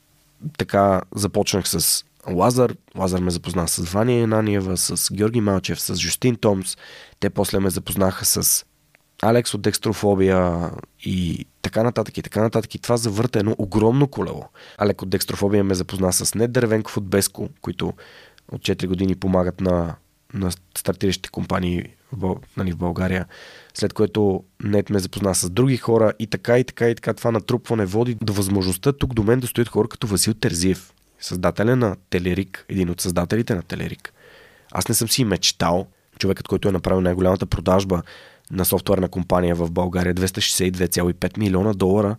[0.58, 2.74] така започнах с Лазар.
[2.96, 6.76] Лазар ме запозна с Ваня Енаниева, с Георги Малчев, с Жустин Томс.
[7.20, 8.64] Те после ме запознаха с
[9.22, 10.70] Алекс от Декстрофобия
[11.04, 12.74] и така нататък и така нататък.
[12.74, 14.44] И това завърта едно огромно колело.
[14.78, 17.92] Алек от Декстрофобия ме запозна с Нед Дървенков от Беско, които
[18.52, 19.94] от 4 години помагат на,
[20.34, 23.26] на стартиращите компании в, нали, в България.
[23.74, 27.30] След което Нет ме запозна с други хора и така и така и така това
[27.30, 31.96] натрупване води до възможността тук до мен да стоят хора като Васил Терзиев, създателя на
[32.10, 34.12] Телерик, един от създателите на Телерик.
[34.72, 35.86] Аз не съм си мечтал,
[36.18, 38.02] човекът, който е направил най-голямата продажба
[38.50, 42.16] на софтуерна компания в България, 262,5 милиона долара,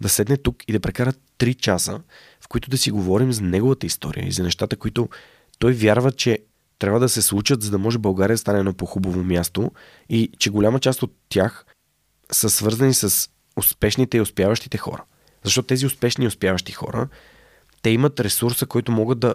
[0.00, 2.00] да седне тук и да прекара 3 часа,
[2.40, 5.08] в които да си говорим за неговата история и за нещата, които
[5.58, 6.38] той вярва, че
[6.78, 9.70] трябва да се случат, за да може България да стане едно по-хубаво място
[10.08, 11.64] и че голяма част от тях
[12.32, 15.04] са свързани с успешните и успяващите хора.
[15.44, 17.08] Защото тези успешни и успяващи хора
[17.82, 19.34] те имат ресурса, който могат да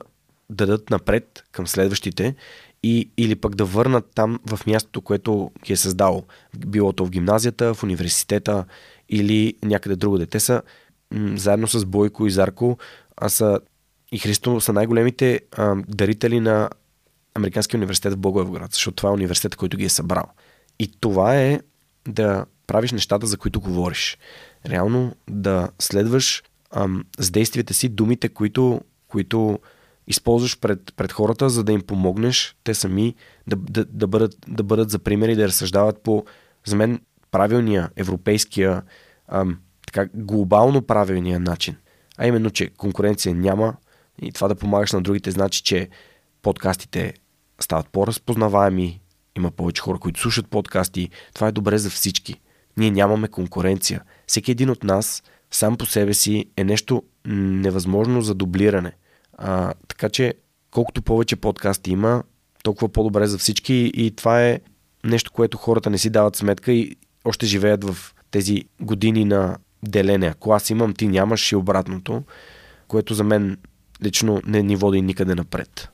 [0.50, 2.36] дадат напред към следващите
[2.84, 6.24] и, или пък да върнат там в мястото, което ги е създало.
[6.58, 8.66] Било то в гимназията, в университета
[9.10, 10.26] или някъде друго.
[10.26, 10.62] Те са
[11.12, 12.78] м- заедно с Бойко и Зарко,
[13.18, 13.60] а са
[14.12, 16.70] и Христо са най-големите а, дарители на
[17.34, 20.26] Американския университет в Благоевград, защото това е университет, който ги е събрал.
[20.80, 21.62] И това е
[22.08, 24.18] да правиш нещата, за които говориш.
[24.66, 26.44] Реално да следваш
[26.76, 29.60] ам, с действията си думите, които, които
[30.08, 33.16] използваш пред, пред хората, за да им помогнеш те сами
[33.48, 36.26] да, да, да, бъдат, да бъдат за примери, да разсъждават по,
[36.66, 37.02] за мен,
[37.32, 38.82] правилния, европейския,
[39.28, 41.76] ам, така, глобално правилния начин.
[42.18, 43.76] А именно, че конкуренция няма
[44.22, 45.90] и това да помагаш на другите значи, че
[46.42, 47.14] подкастите
[47.60, 49.02] стават по-разпознаваеми,
[49.38, 51.10] има повече хора, които слушат подкасти.
[51.34, 52.42] Това е добре за всички.
[52.78, 54.04] Ние нямаме конкуренция.
[54.28, 58.92] Всеки един от нас сам по себе си е нещо невъзможно за дублиране.
[59.38, 60.34] А, така че,
[60.72, 62.24] колкото повече подкасти има,
[62.64, 64.60] толкова по-добре за всички и това е
[65.06, 70.28] нещо, което хората не си дават сметка и още живеят в тези години на делене.
[70.28, 72.24] Ако аз имам, ти нямаш и обратното,
[72.88, 73.58] което за мен
[74.04, 75.90] лично не ни води никъде напред.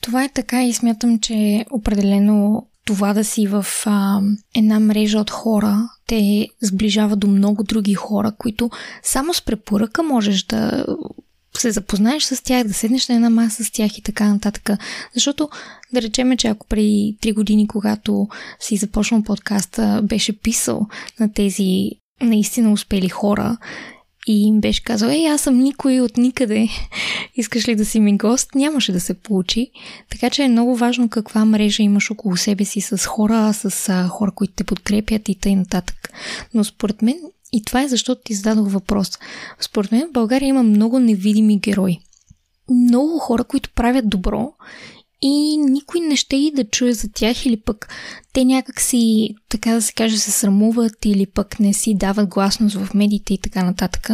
[0.00, 4.20] Това е така и смятам, че определено това да си в а,
[4.54, 8.70] една мрежа от хора те сближава до много други хора, които
[9.02, 10.86] само с препоръка можеш да
[11.58, 14.70] се запознаеш с тях, да седнеш на една маса с тях и така нататък.
[15.14, 15.48] Защото
[15.92, 18.28] да речеме, че ако преди 3 години, когато
[18.60, 20.86] си започнал подкаста, беше писал
[21.20, 21.90] на тези
[22.20, 23.56] наистина успели хора
[24.26, 26.68] и им беше казал, ей, аз съм никой от никъде,
[27.36, 29.70] искаш ли да си ми гост, нямаше да се получи.
[30.10, 34.30] Така че е много важно каква мрежа имаш около себе си с хора, с хора,
[34.30, 35.56] които те подкрепят и т.н.
[35.56, 36.12] нататък.
[36.54, 37.16] Но според мен,
[37.52, 39.18] и това е защото ти зададох въпрос,
[39.60, 41.98] според мен в България има много невидими герои.
[42.70, 44.52] Много хора, които правят добро
[45.22, 47.88] и никой не ще и да чуе за тях или пък
[48.32, 52.76] те някак си, така да се каже, се срамуват или пък не си дават гласност
[52.76, 54.10] в медиите и така нататък.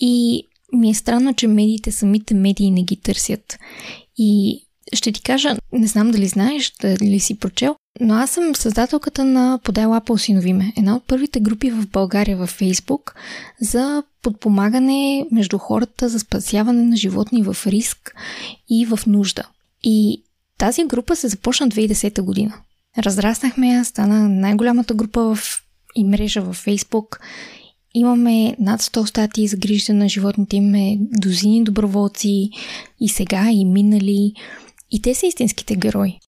[0.00, 3.58] И ми е странно, че медиите, самите медии не ги търсят.
[4.18, 4.60] И
[4.92, 9.58] ще ти кажа, не знам дали знаеш, дали си прочел, но аз съм създателката на
[9.64, 10.72] Подай лапа осинови ме.
[10.76, 13.14] Една от първите групи в България във Фейсбук
[13.60, 18.14] за подпомагане между хората за спасяване на животни в риск
[18.70, 19.42] и в нужда.
[19.84, 20.24] И
[20.58, 22.54] тази група се започна 2010 година.
[22.98, 25.38] Разраснахме я, стана най-голямата група в
[25.96, 27.20] и мрежа във Фейсбук.
[27.94, 32.50] Имаме над 100 статии за грижа на животните, имаме дозини доброволци
[33.00, 34.32] и сега, и минали.
[34.90, 36.18] И те са истинските герои.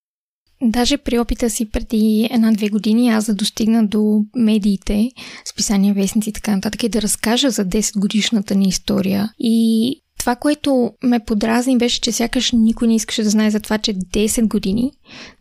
[0.62, 5.10] Даже при опита си преди една-две години аз да достигна до медиите,
[5.50, 9.32] списания, вестници и така нататък и да разкажа за 10 годишната ни история.
[9.38, 13.78] И това, което ме подразни беше, че сякаш никой не искаше да знае за това,
[13.78, 14.92] че 10 години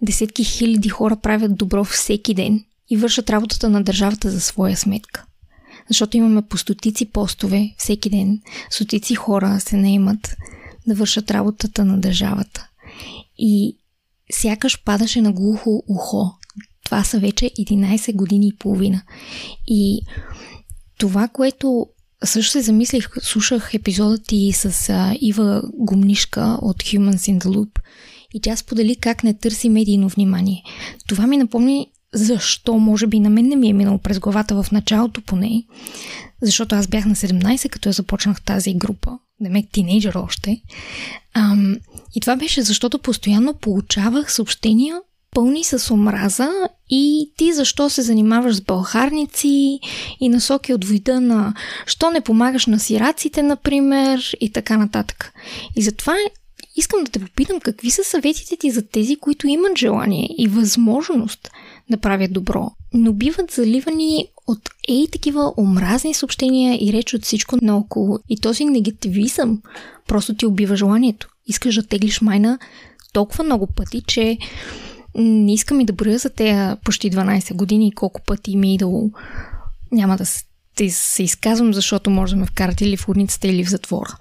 [0.01, 5.25] десетки хиляди хора правят добро всеки ден и вършат работата на държавата за своя сметка.
[5.89, 10.35] Защото имаме по стотици постове всеки ден, стотици хора се наемат
[10.87, 12.67] да вършат работата на държавата.
[13.37, 13.77] И
[14.31, 16.31] сякаш падаше на глухо ухо.
[16.83, 19.01] Това са вече 11 години и половина.
[19.67, 20.01] И
[20.97, 21.87] това, което
[22.25, 27.79] също се замислих, слушах епизодът ти с а, Ива Гумнишка от Humans in the Loop
[28.33, 30.63] и тя сподели как не търси медийно внимание.
[31.07, 34.71] Това ми напомни защо, може би на мен не ми е минало през главата в
[34.71, 35.63] началото поне,
[36.41, 39.11] защото аз бях на 17, като я започнах тази група,
[39.41, 40.61] демек тинейджър още.
[41.33, 41.77] Ам,
[42.15, 45.01] и това беше защото постоянно получавах съобщения
[45.35, 46.49] пълни с омраза
[46.89, 49.79] и ти защо се занимаваш с бълхарници
[50.19, 51.53] и насоки от вида на
[51.85, 55.33] що не помагаш на сираците, например, и така нататък.
[55.75, 56.15] И затова
[56.75, 61.51] искам да те попитам какви са съветите ти за тези, които имат желание и възможност
[61.89, 67.57] да правят добро, но биват заливани от ей такива омразни съобщения и реч от всичко
[67.61, 68.19] наоколо.
[68.29, 69.61] И този негативизъм
[70.07, 71.29] просто ти убива желанието.
[71.47, 72.59] Искаш да теглиш майна
[73.13, 74.37] толкова много пъти, че
[75.15, 79.11] не искам и да броя за тези почти 12 години колко пъти ми е идало.
[79.91, 80.25] Няма да
[80.89, 84.17] се изказвам, защото може да ме вкарат или в урницата, или в затвора.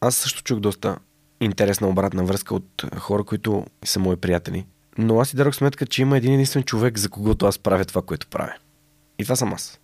[0.00, 0.98] Аз също чух доста
[1.40, 4.66] интересна обратна връзка от хора, които са мои приятели.
[4.98, 8.02] Но аз си дадох сметка, че има един единствен човек, за когото аз правя това,
[8.02, 8.54] което правя.
[9.18, 9.80] И това съм аз.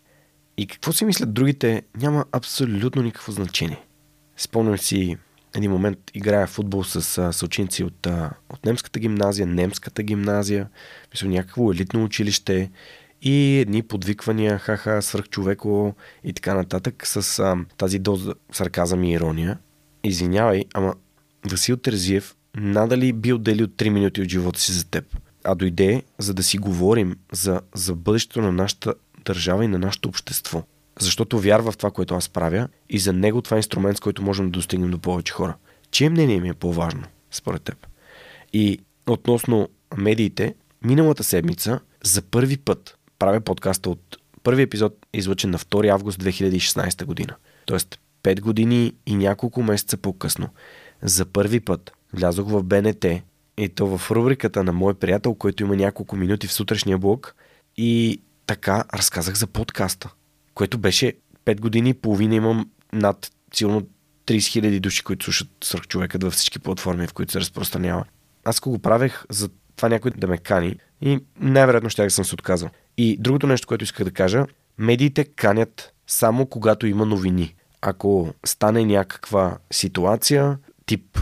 [0.57, 3.85] И какво си мислят другите, няма абсолютно никакво значение.
[4.37, 5.17] Спомням си
[5.57, 8.07] един момент играя футбол с съученици от,
[8.51, 10.69] от немската гимназия, немската гимназия,
[11.13, 12.71] мисля някакво елитно училище
[13.23, 19.59] и едни подвиквания, хаха, свръхчовеко и така нататък с а, тази доза сарказъм и ирония.
[20.05, 20.95] Извинявай, ама
[21.51, 26.35] Васил Терзиев надали би отделил 3 минути от живота си за теб, а дойде за
[26.35, 30.63] да си говорим за, за бъдещето на нашата държава и на нашето общество.
[31.01, 34.23] Защото вярва в това, което аз правя и за него това е инструмент, с който
[34.23, 35.55] можем да достигнем до повече хора.
[35.91, 37.87] Чие мнение ми е по-важно, според теб?
[38.53, 45.59] И относно медиите, миналата седмица за първи път правя подкаста от първи епизод, излъчен на
[45.59, 47.35] 2 август 2016 година.
[47.67, 50.49] Тоест 5 години и няколко месеца по-късно.
[51.03, 53.05] За първи път влязох в БНТ
[53.59, 57.35] и то в рубриката на мой приятел, който има няколко минути в сутрешния блок
[57.77, 60.11] и така разказах за подкаста,
[60.55, 61.13] което беше
[61.45, 63.83] 5 години и половина имам над силно
[64.27, 68.05] 30 000 души, които слушат свърх човекът във всички платформи, в които се разпространява.
[68.45, 72.71] Аз го правех за това някой да ме кани и най-вероятно ще съм се отказал.
[72.97, 74.47] И другото нещо, което исках да кажа,
[74.79, 77.55] медиите канят само когато има новини.
[77.81, 81.19] Ако стане някаква ситуация, тип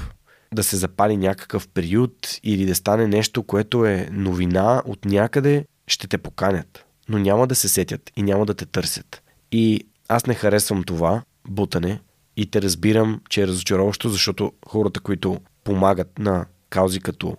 [0.54, 6.08] да се запали някакъв период или да стане нещо, което е новина от някъде, ще
[6.08, 6.84] те поканят.
[7.10, 9.22] Но няма да се сетят и няма да те търсят.
[9.52, 12.00] И аз не харесвам това бутане
[12.36, 17.36] и те разбирам, че е разочароващо, защото хората, които помагат на каузи като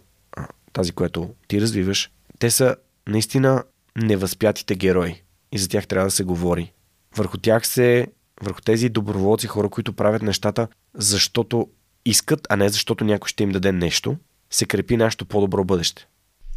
[0.73, 2.75] тази, която ти развиваш, те са
[3.07, 3.63] наистина
[3.95, 5.23] невъзпятите герои.
[5.51, 6.73] И за тях трябва да се говори.
[7.17, 8.07] Върху тях се,
[8.41, 11.69] върху тези доброволци, хора, които правят нещата, защото
[12.05, 14.17] искат, а не защото някой ще им даде нещо,
[14.49, 16.07] се крепи нашето по-добро бъдеще.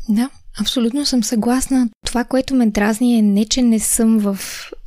[0.08, 1.88] Да, абсолютно съм съгласна.
[2.06, 4.38] Това, което ме дразни е не, че не съм в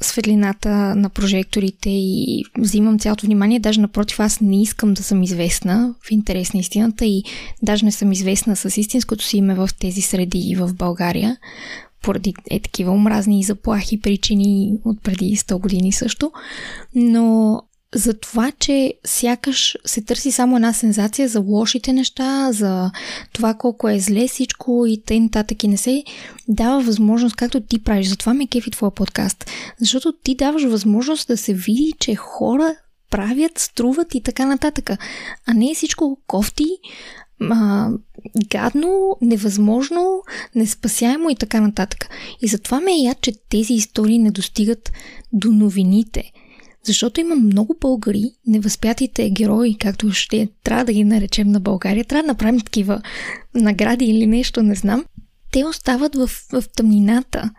[0.02, 3.60] светлината на прожекторите и взимам цялото внимание.
[3.60, 7.24] Даже напротив, аз не искам да съм известна в интерес на истината и
[7.64, 11.38] даже не съм известна с истинското си име в тези среди в България
[12.02, 16.32] поради е такива омразни заплахи, причини от преди 100 години също.
[16.96, 17.62] Но
[17.96, 22.92] за това, че сякаш се търси само една сензация за лошите неща, за
[23.34, 26.04] това колко е зле всичко и тъй нататък и не се
[26.48, 28.08] дава възможност, както ти правиш.
[28.08, 29.52] Затова ме кефи твоя подкаст.
[29.80, 32.76] Защото ти даваш възможност да се види, че хора
[33.10, 34.90] правят, струват и така нататък.
[35.46, 36.66] А не всичко кофти,
[37.42, 37.90] а,
[38.52, 40.22] гадно, невъзможно,
[40.56, 42.10] неспасяемо и така нататък.
[42.42, 44.92] И затова ме е яд, че тези истории не достигат
[45.34, 46.32] до новините–
[46.88, 52.24] защото има много българи, невъзпятите герои, както ще трябва да ги наречем на България, трябва
[52.24, 53.02] да направим такива
[53.56, 55.06] награди или нещо, не знам.
[55.52, 57.52] Те остават в, в тъмнината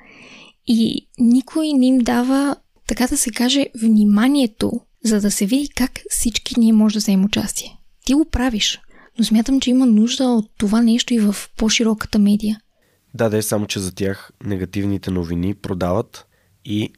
[0.66, 6.00] и никой не им дава, така да се каже, вниманието, за да се види как
[6.10, 7.78] всички ние може да вземем участие.
[8.04, 8.80] Ти го правиш,
[9.18, 12.60] но смятам, че има нужда от това нещо и в по-широката медия.
[13.14, 16.26] Да, да е само, че за тях негативните новини продават
[16.64, 16.92] и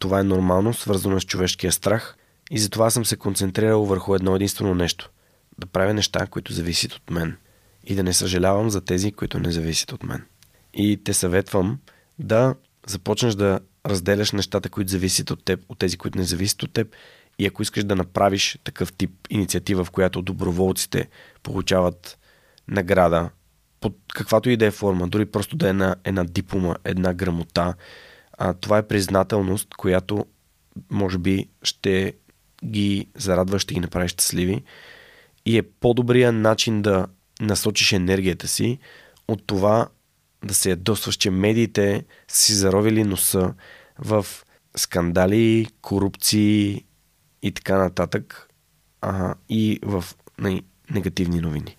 [0.00, 2.16] това е нормално, свързано с човешкия страх
[2.50, 5.10] и затова съм се концентрирал върху едно единствено нещо.
[5.58, 7.36] Да правя неща, които зависят от мен.
[7.84, 10.24] И да не съжалявам за тези, които не зависят от мен.
[10.74, 11.78] И те съветвам
[12.18, 12.54] да
[12.86, 16.94] започнеш да разделяш нещата, които зависят от теб, от тези, които не зависят от теб.
[17.38, 21.08] И ако искаш да направиш такъв тип инициатива, в която доброволците
[21.42, 22.18] получават
[22.68, 23.30] награда
[23.80, 27.74] под каквато и да е форма, дори просто да е една, една диплома, една грамота,
[28.40, 30.26] а, това е признателност, която
[30.90, 32.14] може би ще
[32.64, 34.62] ги зарадва, ще ги направи щастливи
[35.46, 37.06] и е по-добрия начин да
[37.40, 38.78] насочиш енергията си
[39.28, 39.88] от това
[40.44, 43.54] да се ядосваш, че медиите си заровили носа
[43.98, 44.26] в
[44.76, 46.84] скандали, корупции
[47.42, 48.48] и така нататък
[49.00, 50.04] а, и в
[50.38, 51.76] най- негативни новини.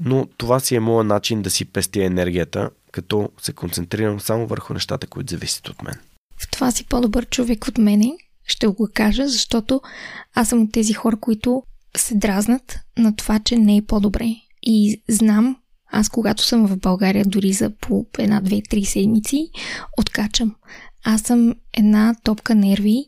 [0.00, 4.74] Но това си е моят начин да си пестя енергията, като се концентрирам само върху
[4.74, 5.94] нещата, които зависят от мен.
[6.38, 8.12] В това си по-добър човек от мене,
[8.44, 9.80] ще го кажа, защото
[10.34, 11.62] аз съм от тези хора, които
[11.96, 14.34] се дразнат на това, че не е по-добре.
[14.62, 15.56] И знам,
[15.92, 19.50] аз когато съм в България, дори за по една, две, три седмици,
[19.98, 20.54] откачам.
[21.04, 23.06] Аз съм една топка нерви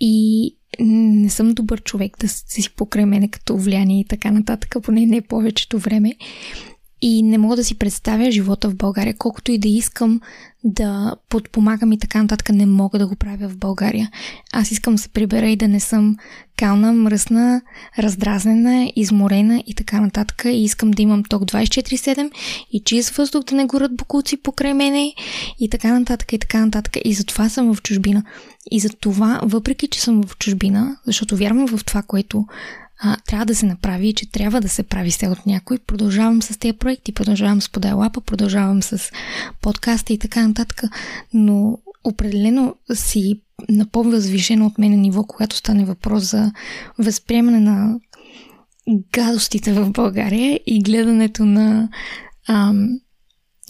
[0.00, 5.06] и не съм добър човек да си покрай мене като влияние и така нататък, поне
[5.06, 6.14] не повечето време.
[7.02, 10.20] И не мога да си представя живота в България, колкото и да искам
[10.64, 14.10] да подпомагам и така нататък, не мога да го правя в България.
[14.52, 16.16] Аз искам да се прибера и да не съм
[16.56, 17.62] кална, мръсна,
[17.98, 20.42] раздразнена, изморена и така нататък.
[20.44, 22.30] И искам да имам ток 24-7
[22.72, 25.14] и чист въздух да не горят букуци покрай мене
[25.58, 26.96] и така нататък и така нататък.
[27.04, 28.24] И затова съм в чужбина.
[28.70, 32.46] И за това, въпреки че съм в чужбина, защото вярвам в това, което
[33.02, 35.78] а, трябва да се направи и че трябва да се прави се от някой.
[35.78, 39.10] Продължавам с тези проекти, продължавам с поделапа, продължавам с
[39.60, 40.82] подкаста и така нататък,
[41.34, 46.52] но определено си на по-възвишено от мен ниво, когато стане въпрос за
[46.98, 48.00] възприемане на
[49.12, 51.88] гадостите в България и гледането на
[52.48, 53.00] ам,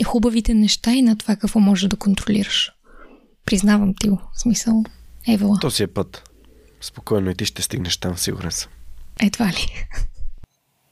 [0.04, 2.72] хубавите неща и на това какво може да контролираш.
[3.46, 4.84] Признавам ти го, в смисъл.
[5.28, 5.58] Евала.
[5.60, 6.22] То си е път.
[6.80, 8.70] Спокойно и ти ще стигнеш там, сигурен съм.
[9.22, 9.86] Едва ли.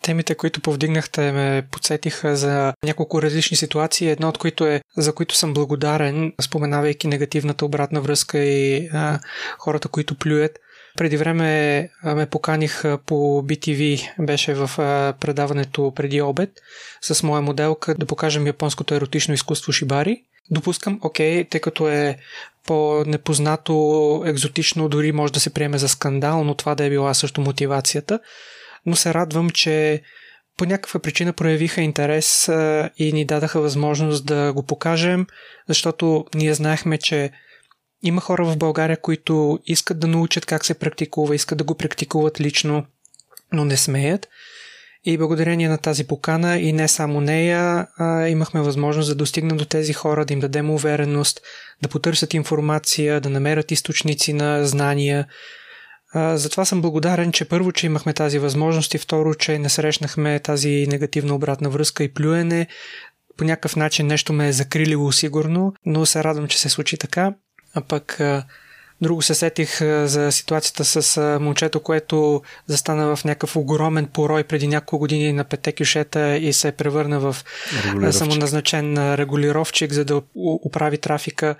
[0.02, 5.36] Темите, които повдигнахте, ме подсетиха за няколко различни ситуации, една от които е, за които
[5.36, 9.20] съм благодарен, споменавайки негативната обратна връзка и а,
[9.58, 10.58] хората, които плюят.
[10.96, 14.70] Преди време ме поканих по BTV, беше в
[15.20, 16.50] предаването преди обед,
[17.02, 20.22] с моя моделка да покажем японското еротично изкуство Шибари.
[20.50, 22.18] Допускам, окей, тъй като е
[22.66, 27.40] по-непознато, екзотично, дори може да се приеме за скандал, но това да е била също
[27.40, 28.20] мотивацията.
[28.86, 30.02] Но се радвам, че
[30.56, 32.48] по някаква причина проявиха интерес
[32.96, 35.26] и ни дадаха възможност да го покажем,
[35.68, 37.30] защото ние знаехме, че
[38.02, 42.40] има хора в България, които искат да научат как се практикува, искат да го практикуват
[42.40, 42.86] лично,
[43.52, 44.28] но не смеят.
[45.04, 49.64] И благодарение на тази покана и не само нея, а, имахме възможност да достигнем до
[49.64, 51.40] тези хора, да им дадем увереност,
[51.82, 55.26] да потърсят информация, да намерят източници на знания.
[56.12, 60.38] А, затова съм благодарен, че първо, че имахме тази възможност и второ, че не срещнахме
[60.38, 62.66] тази негативна обратна връзка и плюене.
[63.36, 67.34] По някакъв начин нещо ме е закрилило сигурно, но се радвам, че се случи така.
[67.74, 68.20] А пък
[69.02, 74.98] Друго се сетих за ситуацията с момчето, което застана в някакъв огромен порой преди няколко
[74.98, 77.36] години на пете кюшета и се превърна в
[78.10, 81.56] самоназначен регулировчик, за да оправи трафика.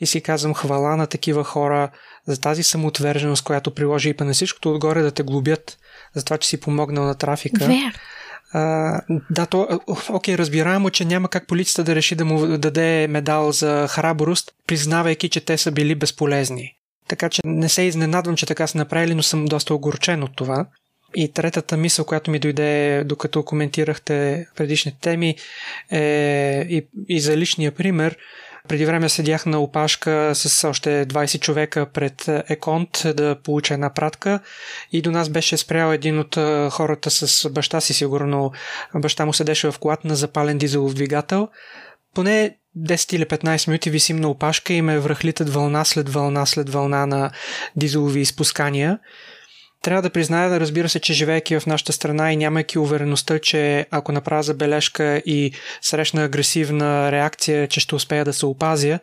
[0.00, 1.90] И си казвам хвала на такива хора
[2.26, 5.78] за тази самоотверженост, която приложи и па на всичкото отгоре да те глобят
[6.14, 7.64] за това, че си помогнал на трафика.
[7.64, 8.00] Вер.
[8.52, 9.80] А, да, то,
[10.10, 15.28] окей, разбираемо, че няма как полицията да реши да му даде медал за храброст, признавайки,
[15.28, 16.72] че те са били безполезни.
[17.08, 20.66] Така че не се изненадвам, че така са направили, но съм доста огорчен от това.
[21.14, 25.36] И третата мисъл, която ми дойде докато коментирахте предишните теми
[25.90, 28.16] е и, и за личния пример.
[28.68, 34.40] Преди време седях на опашка с още 20 човека пред Еконт да получа една пратка
[34.92, 36.34] и до нас беше спрял един от
[36.72, 38.52] хората с баща си, сигурно
[38.94, 41.48] баща му седеше в колата на запален дизелов двигател.
[42.14, 46.70] Поне 10 или 15 минути висим на опашка и ме връхлитат вълна след вълна след
[46.70, 47.30] вълна на
[47.76, 48.98] дизелови изпускания.
[49.82, 53.86] Трябва да призная, да разбира се, че живеейки в нашата страна и нямайки увереността, че
[53.90, 55.52] ако направя забележка и
[55.82, 58.98] срещна агресивна реакция, че ще успея да се опазя,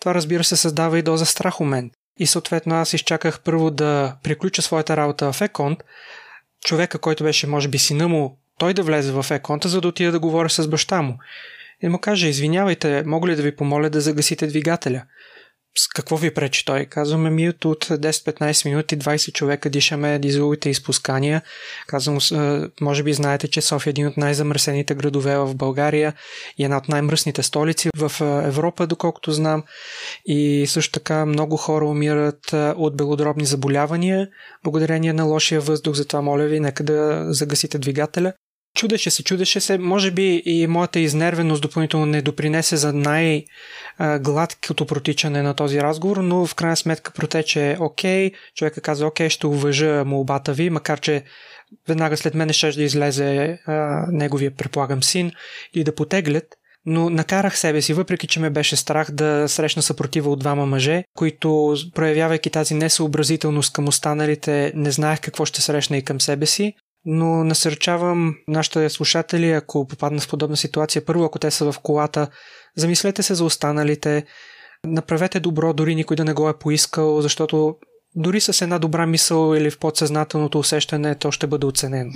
[0.00, 1.90] това разбира се създава и доза страх у мен.
[2.18, 5.78] И съответно аз изчаках първо да приключа своята работа в Еконт,
[6.64, 10.12] човека, който беше може би сина му, той да влезе в Еконта, за да отида
[10.12, 11.18] да говоря с баща му
[11.82, 15.02] и му каже, извинявайте, мога ли да ви помоля да загасите двигателя?
[15.78, 16.84] С какво ви пречи той?
[16.84, 21.42] Казваме ми от 10-15 минути 20 човека дишаме дизеловите изпускания.
[21.86, 22.18] Казвам,
[22.80, 26.14] може би знаете, че София е един от най-замърсените градове в България
[26.58, 28.12] и една от най-мръсните столици в
[28.46, 29.62] Европа, доколкото знам.
[30.26, 34.28] И също така много хора умират от белодробни заболявания,
[34.64, 35.94] благодарение на лошия въздух.
[35.94, 38.32] Затова моля ви, нека да загасите двигателя.
[38.78, 39.78] Чудеше се, чудеше се.
[39.78, 46.46] Може би и моята изнервеност допълнително не допринесе за най-гладкото протичане на този разговор, но
[46.46, 48.30] в крайна сметка протече окей.
[48.54, 51.22] Човека каза, окей, ще уважа молбата ви, макар че
[51.88, 55.32] веднага след мен ще да излезе а, неговия, предполагам, син
[55.74, 56.46] и да потеглят.
[56.86, 61.04] Но накарах себе си, въпреки че ме беше страх да срещна съпротива от двама мъже,
[61.14, 66.74] които, проявявайки тази несъобразителност към останалите, не знаех какво ще срещна и към себе си
[67.04, 72.28] но насърчавам нашите слушатели, ако попаднат в подобна ситуация, първо, ако те са в колата,
[72.76, 74.24] замислете се за останалите,
[74.86, 77.76] направете добро, дори никой да не го е поискал, защото
[78.16, 82.10] дори с една добра мисъл или в подсъзнателното усещане, то ще бъде оценено.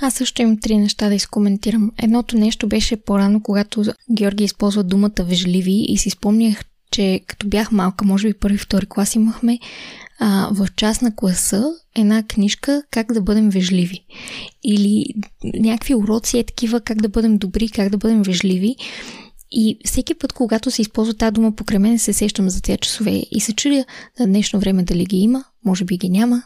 [0.00, 1.90] Аз също имам три неща да изкоментирам.
[2.02, 7.72] Едното нещо беше по-рано, когато Георги използва думата вежливи и си спомнях, че като бях
[7.72, 9.58] малка, може би първи, втори клас имахме
[10.20, 11.64] а, в част на класа
[11.96, 14.04] една книжка как да бъдем вежливи.
[14.64, 15.04] Или
[15.44, 18.76] някакви уроци е такива как да бъдем добри, как да бъдем вежливи.
[19.52, 23.22] И всеки път, когато се използва тази дума покрай мен, се сещам за тези часове
[23.30, 23.84] и се чудя
[24.20, 26.42] на днешно време дали ги има, може би ги няма.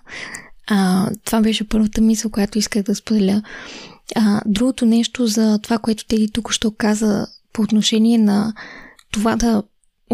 [0.67, 3.43] А, това беше първата мисъл, която исках да споделя.
[4.15, 8.55] А, другото нещо за това, което Теди тук що каза по отношение на
[9.13, 9.63] това да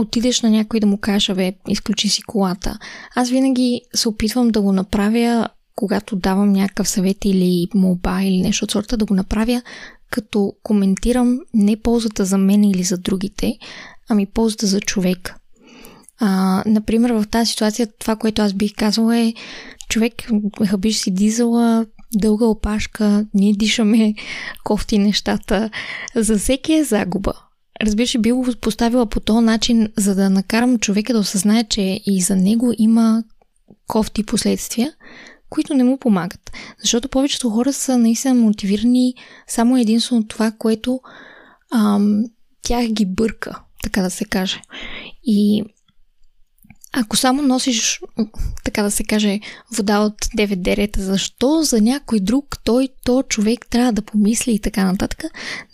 [0.01, 2.79] отидеш на някой да му кажеш, бе, изключи си колата.
[3.17, 8.65] Аз винаги се опитвам да го направя, когато давам някакъв съвет или молба или нещо
[8.65, 9.63] от сорта, да го направя
[10.11, 13.59] като коментирам не ползата за мен или за другите,
[14.09, 15.35] ами ползата за човек.
[16.19, 19.35] А, например, в тази ситуация това, което аз бих казала е
[19.89, 20.13] човек,
[20.67, 24.15] хабиш си дизела, дълга опашка, ние дишаме
[24.65, 25.71] кофти нещата.
[26.15, 27.50] За всеки е загуба
[27.83, 32.21] разбираш, би го поставила по този начин, за да накарам човека да осъзнае, че и
[32.21, 33.25] за него има
[33.87, 34.93] кофти последствия,
[35.51, 36.53] които не му помагат.
[36.81, 39.15] Защото повечето хора са наистина мотивирани
[39.47, 41.01] само единствено това, което
[41.73, 42.25] ам,
[42.63, 44.61] тях ги бърка, така да се каже.
[45.25, 45.65] И
[46.93, 48.01] ако само носиш,
[48.65, 49.41] така да се каже,
[49.77, 54.59] вода от 9 дерета, защо за някой друг той, то човек трябва да помисли и
[54.59, 55.25] така нататък,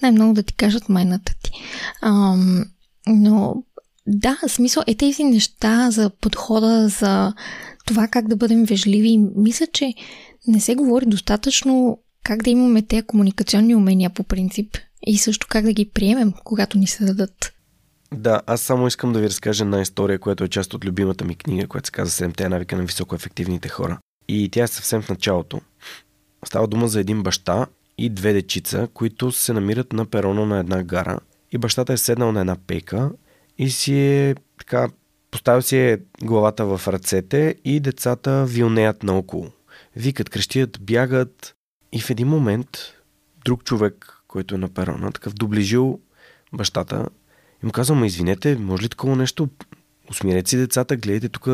[0.03, 1.51] най-много да ти кажат майната ти.
[2.03, 2.65] Ам,
[3.07, 3.55] но
[4.07, 7.33] да, смисъл е тези неща за подхода, за
[7.87, 9.19] това как да бъдем вежливи.
[9.37, 9.95] Мисля, че
[10.47, 15.65] не се говори достатъчно как да имаме тези комуникационни умения по принцип и също как
[15.65, 17.53] да ги приемем, когато ни се дадат.
[18.13, 21.35] Да, аз само искам да ви разкажа една история, която е част от любимата ми
[21.35, 23.99] книга, която се казва Седемте навика на високоефективните хора.
[24.29, 25.61] И тя е съвсем в началото.
[26.47, 27.67] Става дума за един баща
[27.99, 31.19] и две дечица, които се намират на перона на една гара.
[31.53, 33.11] И бащата е седнал на една пейка
[33.59, 34.89] и си е така
[35.31, 39.51] поставил си е главата в ръцете и децата вилнеят наоколо.
[39.97, 41.55] Викат, крещият, бягат
[41.93, 42.69] и в един момент
[43.45, 46.01] друг човек, който е на перона, такъв доближил
[46.53, 47.09] бащата
[47.63, 49.49] и му казвам, извинете, може ли такова нещо?
[50.11, 51.49] Усмирете си децата, гледайте, тук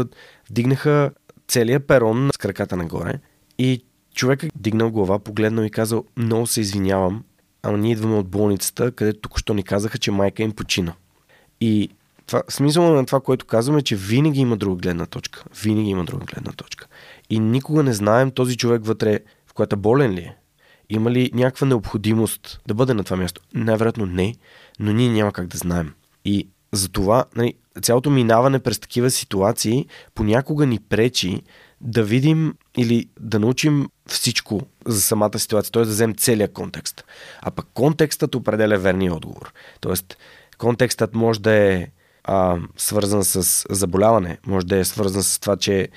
[0.50, 1.10] вдигнаха
[1.48, 3.18] целият перон с краката нагоре
[3.58, 3.84] и
[4.14, 7.24] човекът дигнал глава, погледнал и казал, много се извинявам,
[7.62, 10.94] ама ние идваме от болницата, където току-що ни казаха, че майка им почина.
[11.60, 11.88] И
[12.26, 15.44] това, смисъл на това, което казваме, е, че винаги има друга гледна точка.
[15.62, 16.86] Винаги има друга гледна точка.
[17.30, 20.36] И никога не знаем този човек вътре, в който е болен ли е.
[20.90, 23.40] Има ли някаква необходимост да бъде на това място?
[23.54, 24.34] Най-вероятно не,
[24.82, 25.92] но ние няма как да знаем.
[26.24, 31.42] И затова нали, цялото минаване през такива ситуации понякога ни пречи
[31.80, 35.82] да видим или да научим всичко за самата ситуация, т.е.
[35.82, 37.04] да вземем целият контекст.
[37.42, 39.52] А пък контекстът определя верния отговор.
[39.80, 40.16] Тоест,
[40.58, 41.86] контекстът може да е
[42.24, 45.88] а, свързан с заболяване, може да е свързан с това, че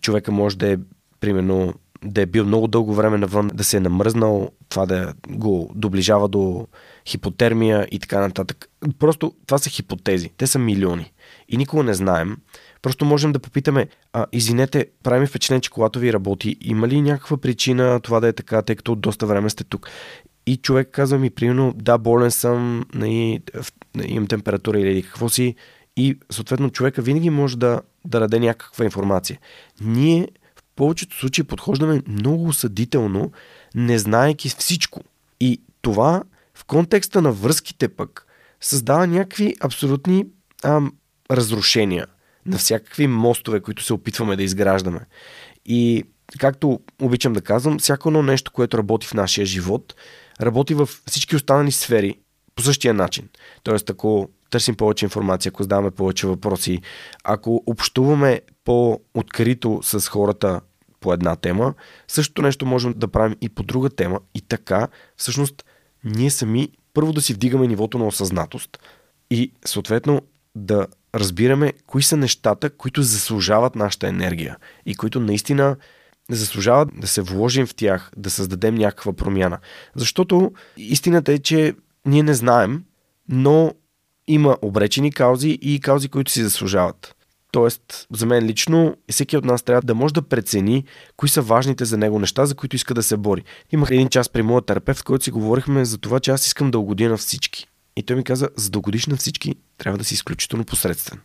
[0.00, 0.76] човека може да е,
[1.20, 1.74] примерно,
[2.04, 6.28] да е бил много дълго време навън, да се е намръзнал, това да го доближава
[6.28, 6.66] до
[7.06, 8.70] хипотермия и така нататък.
[8.98, 10.30] Просто това са хипотези.
[10.36, 11.12] Те са милиони.
[11.48, 12.36] И никога не знаем.
[12.82, 16.56] Просто можем да попитаме, а, извинете, правим впечатление, че колата ви работи.
[16.60, 19.88] Има ли някаква причина това да е така, тъй като доста време сте тук?
[20.46, 23.40] И човек казва ми, примерно, да, болен съм, нали,
[24.04, 25.54] имам температура или какво си.
[25.96, 29.38] И съответно човека винаги може да, да даде някаква информация.
[29.80, 30.28] Ние
[30.76, 33.32] повечето случаи подхождаме много осъдително,
[33.74, 35.00] не знаеки всичко.
[35.40, 36.22] И това
[36.54, 38.26] в контекста на връзките пък
[38.60, 40.26] създава някакви абсолютни
[40.64, 40.92] ам,
[41.30, 42.06] разрушения,
[42.46, 45.00] на всякакви мостове, които се опитваме да изграждаме.
[45.66, 46.04] И
[46.38, 49.94] както обичам да казвам, всяко едно нещо, което работи в нашия живот,
[50.40, 52.18] работи в всички останали сфери
[52.54, 53.28] по същия начин.
[53.62, 56.80] Тоест, ако търсим повече информация, ако задаваме повече въпроси,
[57.24, 60.60] ако общуваме по-открито с хората
[61.00, 61.74] по една тема,
[62.08, 64.20] същото нещо можем да правим и по друга тема.
[64.34, 65.64] И така, всъщност,
[66.04, 68.78] ние сами първо да си вдигаме нивото на осъзнатост
[69.30, 70.20] и съответно
[70.54, 74.56] да разбираме кои са нещата, които заслужават нашата енергия
[74.86, 75.76] и които наистина
[76.30, 79.58] заслужават да се вложим в тях, да създадем някаква промяна.
[79.96, 81.74] Защото истината е, че
[82.06, 82.84] ние не знаем,
[83.28, 83.72] но
[84.26, 87.16] има обречени каузи и каузи, които си заслужават.
[87.52, 90.84] Тоест, за мен лично, всеки от нас трябва да може да прецени
[91.16, 93.44] кои са важните за него неща, за които иска да се бори.
[93.72, 96.70] Имах един час при моят терапевт, в който си говорихме за това, че аз искам
[96.70, 97.66] да угодя на всички.
[97.96, 101.20] И той ми каза, за да угодиш на всички, трябва да си изключително посредствен.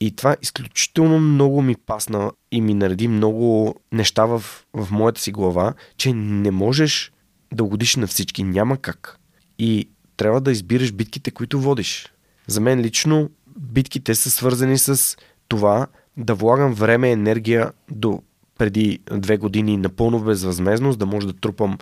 [0.00, 4.44] И това изключително много ми пасна и ми нареди много неща в,
[4.74, 7.12] в моята си глава, че не можеш
[7.52, 8.42] да угодиш на всички.
[8.42, 9.18] Няма как.
[9.58, 12.12] И трябва да избираш битките, които водиш.
[12.46, 15.16] За мен лично битките са свързани с
[15.50, 15.86] това
[16.16, 18.22] да влагам време и енергия до
[18.58, 21.78] преди две години напълно безвъзмезност, да може да трупам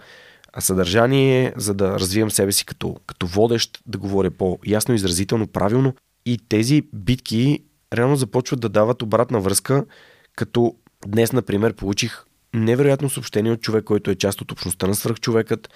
[0.58, 5.94] съдържание, за да развивам себе си като, като водещ, да говоря по-ясно, изразително, правилно.
[6.26, 7.64] И тези битки
[7.94, 9.84] реално започват да дават обратна връзка,
[10.36, 10.74] като
[11.06, 15.68] днес, например, получих невероятно съобщение от човек, който е част от общността на свръхчовекът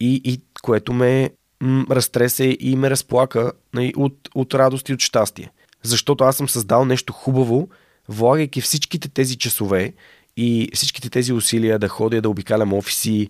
[0.00, 1.30] и, и което ме
[1.60, 5.50] м- разтресе и ме разплака нали, от, от радост и от щастие.
[5.82, 7.68] Защото аз съм създал нещо хубаво,
[8.08, 9.92] влагайки всичките тези часове
[10.36, 13.28] и всичките тези усилия да ходя, да обикалям офиси,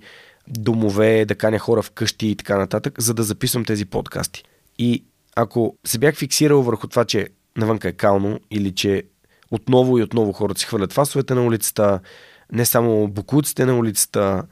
[0.48, 4.44] домове, да каня хора вкъщи и така нататък, за да записвам тези подкасти.
[4.78, 5.04] И
[5.36, 9.02] ако се бях фиксирал върху това, че навънка е кално или че
[9.50, 12.00] отново и отново хората си хвърлят фасовете на улицата,
[12.52, 14.42] не само букуците на улицата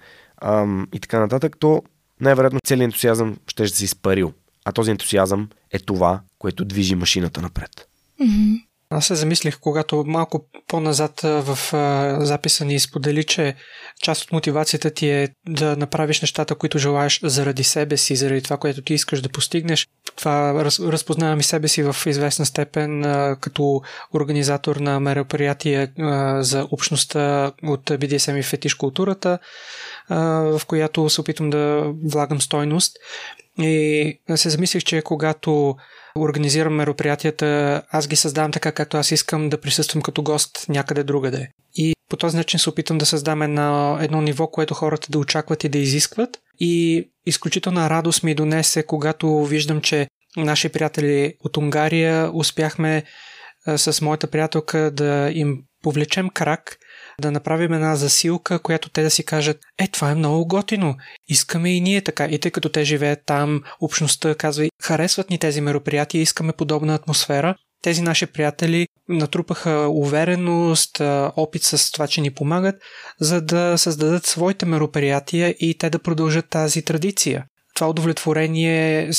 [0.42, 1.82] ам, и така нататък, то
[2.20, 4.32] най-вероятно целият ентусиазъм ще да се изпарил.
[4.64, 7.87] А този ентусиазъм е това, което движи машината напред.
[8.22, 8.62] Mm-hmm.
[8.90, 11.58] Аз се замислих, когато малко по-назад в
[12.20, 13.54] записа ни сподели, че
[14.02, 18.56] част от мотивацията ти е да направиш нещата, които желаеш заради себе си, заради това,
[18.56, 19.88] което ти искаш да постигнеш.
[20.16, 23.02] Това раз, разпознавам и себе си в известна степен
[23.40, 23.80] като
[24.14, 25.92] организатор на мероприятия
[26.40, 29.38] за общността от BDSM и фетиш културата,
[30.10, 32.96] в която се опитвам да влагам стойност.
[33.58, 35.76] И се замислих, че когато
[36.18, 41.48] организирам мероприятията, аз ги създавам така, както аз искам да присъствам като гост някъде другаде.
[41.74, 45.64] И по този начин се опитам да създам едно, едно ниво, което хората да очакват
[45.64, 46.38] и да изискват.
[46.60, 53.04] И изключителна радост ми донесе, когато виждам, че наши приятели от Унгария успяхме
[53.76, 56.78] с моята приятелка да им повлечем крак
[57.20, 60.96] да направим една засилка, която те да си кажат, е, това е много готино,
[61.28, 62.24] искаме и ние така.
[62.24, 67.54] И тъй като те живеят там, общността казва, харесват ни тези мероприятия, искаме подобна атмосфера,
[67.82, 71.00] тези наши приятели натрупаха увереност,
[71.36, 72.74] опит с това, че ни помагат,
[73.20, 77.44] за да създадат своите мероприятия и те да продължат тази традиция.
[77.74, 79.10] Това удовлетворение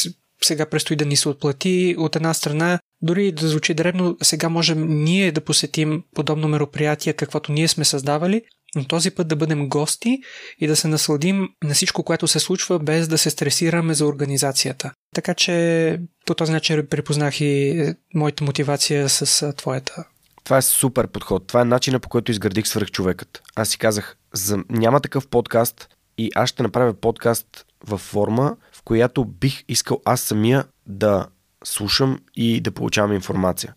[0.43, 1.95] сега предстои да ни се отплати.
[1.97, 7.51] От една страна, дори да звучи древно, сега можем ние да посетим подобно мероприятие, каквото
[7.51, 8.41] ние сме създавали,
[8.75, 10.17] но този път да бъдем гости
[10.59, 14.91] и да се насладим на всичко, което се случва, без да се стресираме за организацията.
[15.15, 17.83] Така че по този начин припознах и
[18.15, 20.05] моята мотивация с твоята.
[20.43, 21.47] Това е супер подход.
[21.47, 23.41] Това е начина по който изградих свръхчовекът.
[23.55, 24.57] Аз си казах, за...
[24.69, 30.21] няма такъв подкаст и аз ще направя подкаст във форма, в която бих искал аз
[30.21, 31.27] самия да
[31.63, 33.73] слушам и да получавам информация.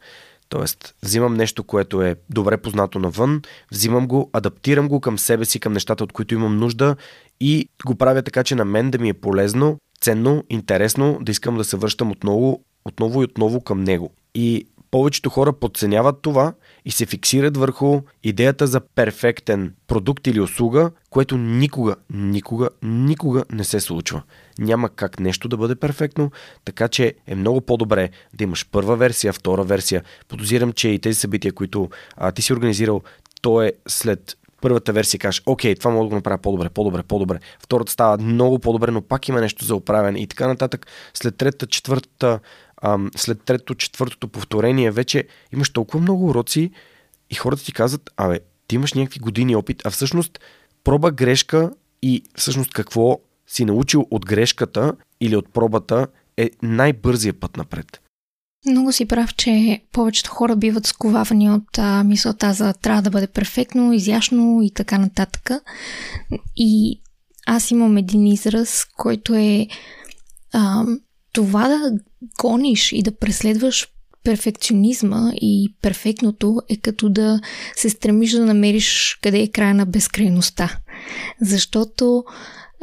[0.48, 3.42] Тоест, взимам нещо, което е добре познато навън,
[3.72, 6.96] взимам го, адаптирам го към себе си, към нещата, от които имам нужда
[7.40, 11.56] и го правя така, че на мен да ми е полезно, ценно, интересно, да искам
[11.56, 14.12] да се връщам отново, отново и отново към него.
[14.34, 16.52] И повечето хора подценяват това
[16.84, 23.64] и се фиксират върху идеята за перфектен продукт или услуга, което никога, никога, никога не
[23.64, 24.22] се случва.
[24.58, 26.30] Няма как нещо да бъде перфектно,
[26.64, 30.02] така че е много по-добре да имаш първа версия, втора версия.
[30.28, 33.02] Подозирам, че и тези събития, които а, ти си организирал,
[33.42, 37.38] то е след първата версия кажеш, окей, това мога да го направя по-добре, по-добре, по-добре.
[37.58, 40.86] Втората става много по-добре, но пак има нещо за оправяне и така нататък.
[41.14, 42.40] След третата, четвъртата,
[42.82, 46.70] ам, след трето, четвъртото повторение вече имаш толкова много уроци
[47.30, 50.38] и хората ти казват, абе, ти имаш някакви години опит, а всъщност
[50.84, 51.70] проба грешка
[52.02, 56.06] и всъщност какво си научил от грешката или от пробата
[56.36, 58.00] е най-бързия път напред.
[58.66, 63.26] Много си прав, че повечето хора биват сковавани от а, мисълта за трябва да бъде
[63.26, 65.50] перфектно, изящно и така нататък.
[66.56, 67.00] И
[67.46, 69.66] аз имам един израз, който е
[70.52, 70.84] а,
[71.32, 71.98] това да
[72.40, 73.88] гониш и да преследваш
[74.24, 77.40] перфекционизма и перфектното е като да
[77.76, 80.78] се стремиш да намериш къде е края на безкрайността.
[81.40, 82.24] Защото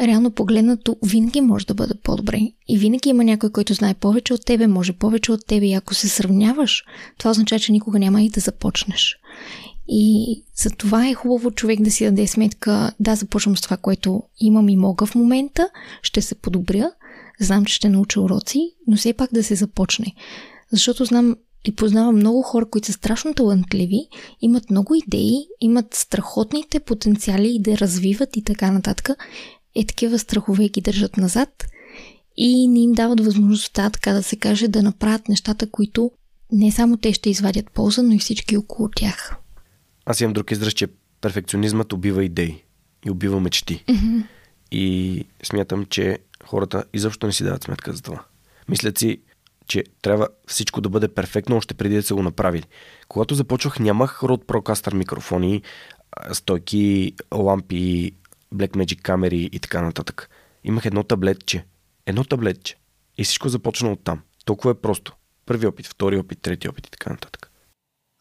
[0.01, 2.39] реално погледнато винаги може да бъде по-добре.
[2.67, 5.65] И винаги има някой, който знае повече от тебе, може повече от тебе.
[5.65, 6.83] И ако се сравняваш,
[7.17, 9.17] това означава, че никога няма и да започнеш.
[9.87, 14.23] И за това е хубаво човек да си даде сметка, да, започвам с това, което
[14.39, 15.69] имам и мога в момента,
[16.01, 16.91] ще се подобря,
[17.39, 20.15] знам, че ще науча уроци, но все пак да се започне.
[20.71, 21.35] Защото знам
[21.65, 24.07] и познавам много хора, които са страшно талантливи,
[24.41, 29.09] имат много идеи, имат страхотните потенциали и да развиват и така нататък.
[29.75, 31.65] Е такива страхове ги държат назад
[32.37, 36.11] и не им дават възможността, така да се каже, да направят нещата, които
[36.51, 39.35] не само те ще извадят полза, но и всички около тях.
[40.05, 40.87] Аз имам друг израз, че
[41.21, 42.63] перфекционизмът убива идеи
[43.05, 43.83] и убива мечти.
[43.87, 44.23] Mm-hmm.
[44.71, 46.19] И смятам, че
[46.49, 48.23] хората изобщо не си дават сметка за това.
[48.69, 49.21] Мислят си,
[49.67, 52.63] че трябва всичко да бъде перфектно още преди да са го направили.
[53.07, 55.61] Когато започвах, нямах Rode Procaster микрофони,
[56.31, 58.11] стойки, лампи,
[58.55, 60.29] Blackmagic камери и така нататък.
[60.63, 61.65] Имах едно таблетче.
[62.05, 62.75] Едно таблетче.
[63.17, 64.21] И всичко започна от там.
[64.45, 65.15] Толкова е просто.
[65.45, 67.51] Първи опит, втори опит, трети опит и така нататък.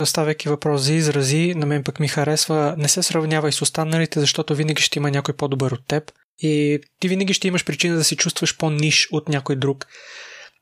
[0.04, 4.54] Ставяйки въпрос за изрази, на мен пък ми харесва не се сравнявай с останалите, защото
[4.54, 8.16] винаги ще има някой по-добър от теб и ти винаги ще имаш причина да се
[8.16, 9.86] чувстваш по-ниш от някой друг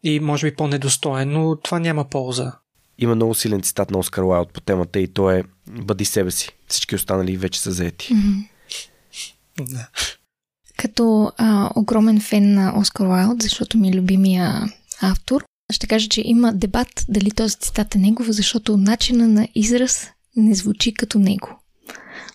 [0.02, 2.52] и може би по-недостоен, но това няма полза.
[2.98, 6.50] Има много силен цитат на Оскар Уайлд по темата и то е Бъди себе си.
[6.68, 8.14] Всички останали вече са заети.
[8.14, 8.48] Mm-hmm.
[9.60, 9.88] Да.
[10.76, 14.62] Като а, огромен фен на Оскар Уайлд, защото ми е любимия
[15.00, 20.08] автор, ще кажа, че има дебат дали този цитат е негов, защото начина на израз
[20.36, 21.62] не звучи като него.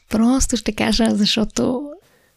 [0.10, 1.92] Просто ще кажа, защото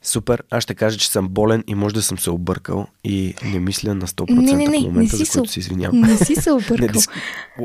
[0.04, 3.60] Супер, аз ще кажа, че съм болен и може да съм се объркал и не
[3.60, 6.00] мисля на 100% Не, не, не, в не момента, си за който се- извинявам.
[6.00, 6.88] не си се Не, объркал.
[6.88, 7.10] диск...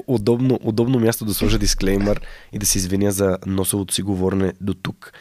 [0.08, 2.22] удобно, удобно място да сложа дисклеймър
[2.54, 5.14] и да се извиня за носовото си говорене до тук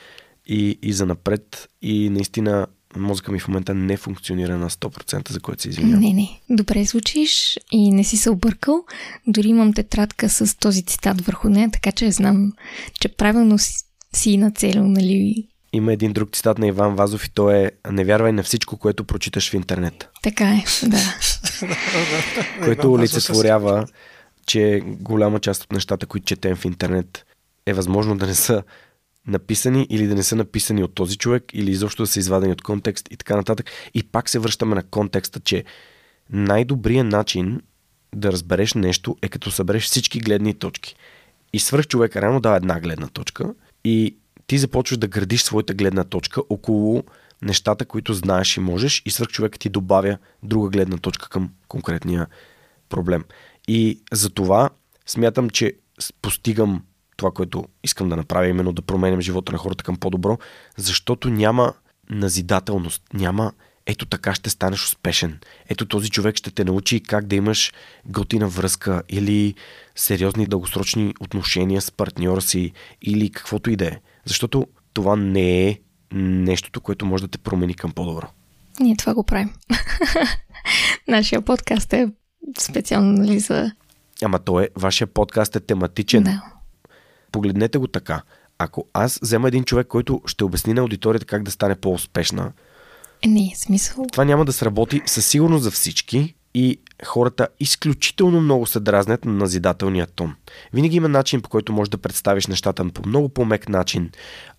[0.46, 1.68] и, и за напред.
[1.82, 2.66] И наистина
[2.96, 6.00] мозъка ми в момента не функционира на 100%, за което се извинявам.
[6.00, 6.40] Не, не.
[6.50, 8.84] Добре звучиш и не си се объркал.
[9.26, 12.52] Дори имам тетрадка с този цитат върху нея, така че знам,
[12.94, 13.74] че правилно си,
[14.14, 15.48] си нацелил, нали?
[15.72, 19.04] Има един друг цитат на Иван Вазов и то е Не вярвай на всичко, което
[19.04, 20.08] прочиташ в интернет.
[20.22, 20.98] Така е, да.
[22.64, 23.86] което олицетворява,
[24.46, 27.26] че голяма част от нещата, които четем в интернет,
[27.66, 28.62] е възможно да не са
[29.26, 32.62] написани или да не са написани от този човек, или изобщо да са извадени от
[32.62, 33.70] контекст и така нататък.
[33.94, 35.64] И пак се връщаме на контекста, че
[36.30, 37.60] най-добрият начин
[38.14, 40.96] да разбереш нещо е като събереш всички гледни точки.
[41.52, 43.54] И свръх човек реално дава една гледна точка
[43.84, 44.16] и
[44.49, 47.05] ти започваш да градиш своята гледна точка около
[47.42, 52.26] нещата, които знаеш и можеш и свръх човек ти добавя друга гледна точка към конкретния
[52.88, 53.24] проблем.
[53.68, 54.70] И за това
[55.07, 55.72] смятам, че
[56.22, 56.82] постигам
[57.16, 60.38] това, което искам да направя, именно да променям живота на хората към по-добро,
[60.76, 61.74] защото няма
[62.11, 63.53] назидателност, няма
[63.86, 65.38] ето така ще станеш успешен.
[65.68, 67.72] Ето този човек ще те научи как да имаш
[68.07, 69.55] готина връзка или
[69.94, 72.72] сериозни дългосрочни отношения с партньора си
[73.03, 73.99] или каквото и да е.
[74.29, 75.79] Защото това не е
[76.12, 78.26] нещото, което може да те промени към по-добро.
[78.81, 79.51] Ние това го правим.
[81.09, 82.09] Нашия подкаст е
[82.59, 83.72] специално нали, за...
[84.22, 86.22] Ама то е, вашия подкаст е тематичен.
[86.22, 86.43] Да.
[87.33, 88.22] Погледнете го така.
[88.59, 92.53] Ако аз взема един човек, който ще обясни на аудиторията как да стане по-успешна,
[93.22, 94.07] Е, не, смисъл.
[94.12, 99.32] това няма да сработи със сигурност за всички и хората изключително много се дразнят на
[99.32, 100.34] назидателния тон.
[100.72, 104.11] Винаги има начин, по който можеш да представиш нещата по много по-мек начин.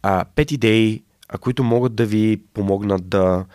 [0.02, 3.46] А, пет идеи, а, които могат да ви помогнат да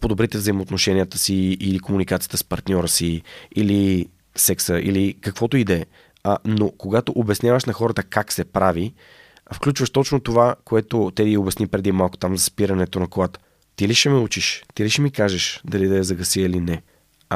[0.00, 3.22] подобрите взаимоотношенията си или комуникацията с партньора си,
[3.54, 5.86] или секса, или каквото и да е.
[6.44, 8.94] Но когато обясняваш на хората как се прави,
[9.52, 13.40] включваш точно това, което Теди обясни преди малко там за спирането на колата.
[13.76, 14.64] Ти ли ще ме учиш?
[14.74, 16.82] Ти ли ще ми кажеш дали да я загаси или не?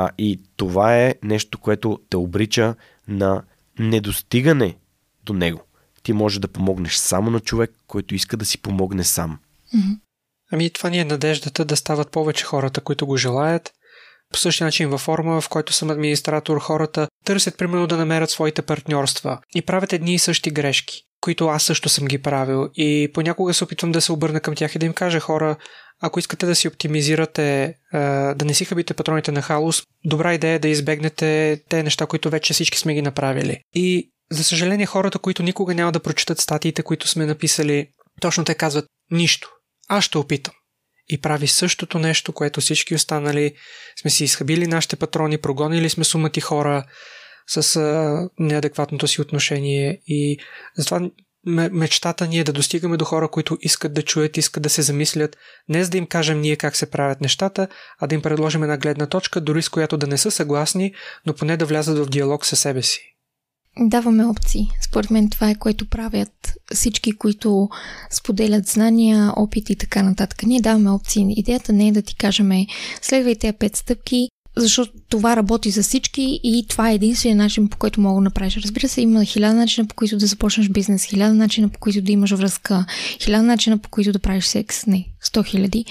[0.01, 2.75] А и това е нещо, което те обрича
[3.09, 3.43] на
[3.79, 4.77] недостигане
[5.25, 5.63] до него.
[6.03, 9.39] Ти можеш да помогнеш само на човек, който иска да си помогне сам.
[10.53, 13.73] Ами това ни е надеждата да стават повече хората, които го желаят.
[14.33, 18.63] По същия начин във форма, в който съм администратор, хората търсят примерно да намерят своите
[18.63, 21.03] партньорства и правят едни и същи грешки.
[21.21, 22.69] които аз също съм ги правил.
[22.75, 25.57] И понякога се опитвам да се обърна към тях и да им кажа хора,
[26.01, 30.59] ако искате да си оптимизирате, да не си хабите патроните на халус, добра идея е
[30.59, 33.61] да избегнете те неща, които вече всички сме ги направили.
[33.75, 37.89] И за съжаление, хората, които никога няма да прочитат статиите, които сме написали,
[38.21, 39.51] точно те казват нищо.
[39.89, 40.55] Аз ще опитам.
[41.09, 43.53] И прави същото нещо, което всички останали
[44.01, 46.85] сме си изхабили нашите патрони, прогонили сме сумати хора
[47.47, 50.01] с а, неадекватното си отношение.
[50.07, 50.39] И
[50.77, 51.11] затова
[51.47, 55.37] мечтата ни е да достигаме до хора, които искат да чуят, искат да се замислят,
[55.69, 57.69] не за да им кажем ние как се правят нещата,
[57.99, 60.95] а да им предложим една гледна точка, дори с която да не са съгласни,
[61.27, 63.15] но поне да влязат в диалог със себе си.
[63.81, 64.69] Даваме опции.
[64.81, 67.69] Според мен това е което правят всички, които
[68.11, 70.43] споделят знания, опит и така нататък.
[70.43, 71.27] Ние даваме опции.
[71.37, 72.51] Идеята не е да ти кажем
[73.03, 74.29] следвай тези пет стъпки,
[74.61, 78.57] защото това работи за всички и това е единствения начин, по който мога да направиш.
[78.57, 82.13] Разбира се, има хиляда начина, по които да започнеш бизнес, хиляда начина, по които да
[82.13, 82.87] имаш връзка,
[83.21, 85.85] хиляда начина, по които да правиш секс, не, сто хиляди.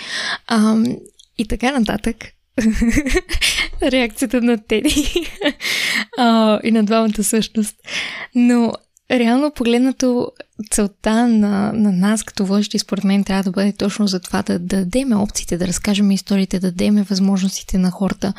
[1.38, 2.16] И така нататък.
[3.82, 5.14] Реакцията на Теди
[6.64, 7.76] и на двамата същност.
[8.36, 8.74] Но
[9.12, 10.32] реално погледнато
[10.72, 14.60] целта на, на нас като водещи според мен трябва да бъде точно за това да,
[14.60, 18.34] да дадеме опциите, да разкажем историите, да дадеме възможностите на хората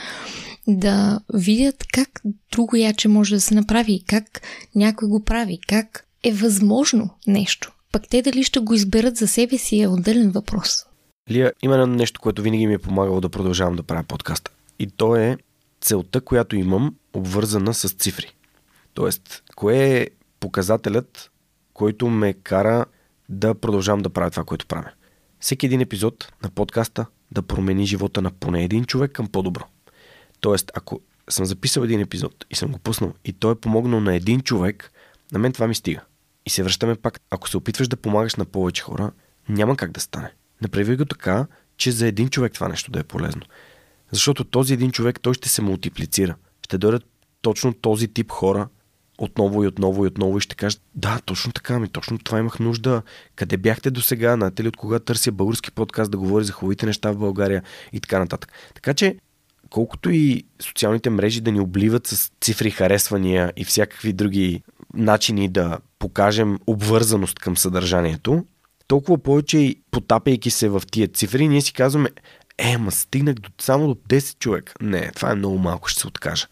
[0.69, 2.09] да видят как
[2.53, 4.41] друго яче може да се направи, как
[4.75, 7.73] някой го прави, как е възможно нещо.
[7.93, 10.85] Пък те дали ще го изберат за себе си е отделен въпрос.
[11.31, 14.51] Лия, има нещо, което винаги ми е помагало да продължавам да правя подкаста.
[14.79, 15.37] И то е
[15.81, 18.35] целта, която имам, обвързана с цифри.
[18.95, 20.07] Тоест, кое е
[20.41, 21.31] показателят,
[21.75, 22.85] който ме кара
[23.29, 24.91] да продължавам да правя това, което правя.
[25.41, 29.65] Всеки един епизод на подкаста да промени живота на поне един човек към по-добро.
[30.41, 34.15] Тоест, ако съм записал един епизод и съм го пуснал и той е помогнал на
[34.15, 34.93] един човек,
[35.33, 36.01] на мен това ми стига.
[36.47, 37.21] И се връщаме пак.
[37.31, 39.13] Ако се опитваш да помагаш на повече хора,
[39.49, 40.33] няма как да стане.
[40.63, 43.43] Направи го така, че за един човек това нещо да е полезно.
[44.13, 46.37] Защото този един човек той ще се мултиплицира.
[46.63, 47.05] Ще дойдат
[47.43, 48.69] точно този тип хора,
[49.19, 52.59] отново и отново и отново и ще кажат, да, точно така ми, точно това имах
[52.59, 53.03] нужда.
[53.37, 54.35] Къде бяхте до сега?
[54.35, 57.63] Знаете ли от кога търся български подкаст да говори за хубавите неща в България
[57.93, 58.53] и така нататък.
[58.75, 59.17] Така че,
[59.71, 64.63] колкото и социалните мрежи да ни обливат с цифри, харесвания и всякакви други
[64.95, 68.45] начини да покажем обвързаност към съдържанието,
[68.87, 72.11] толкова повече и потапяйки се в тия цифри, ние си казваме,
[72.59, 74.73] е, ма стигнах до, само до 10 човека.
[74.81, 76.47] Не, това е много малко, ще се откажа.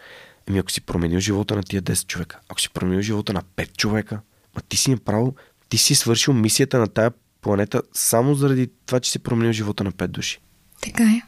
[0.48, 3.76] Еми ако си променил живота на тия 10 човека, ако си променил живота на 5
[3.76, 4.20] човека,
[4.56, 5.34] ма ти си направил,
[5.68, 9.92] ти си свършил мисията на тая планета само заради това, че си променил живота на
[9.92, 10.40] 5 души.
[10.82, 11.22] Така е.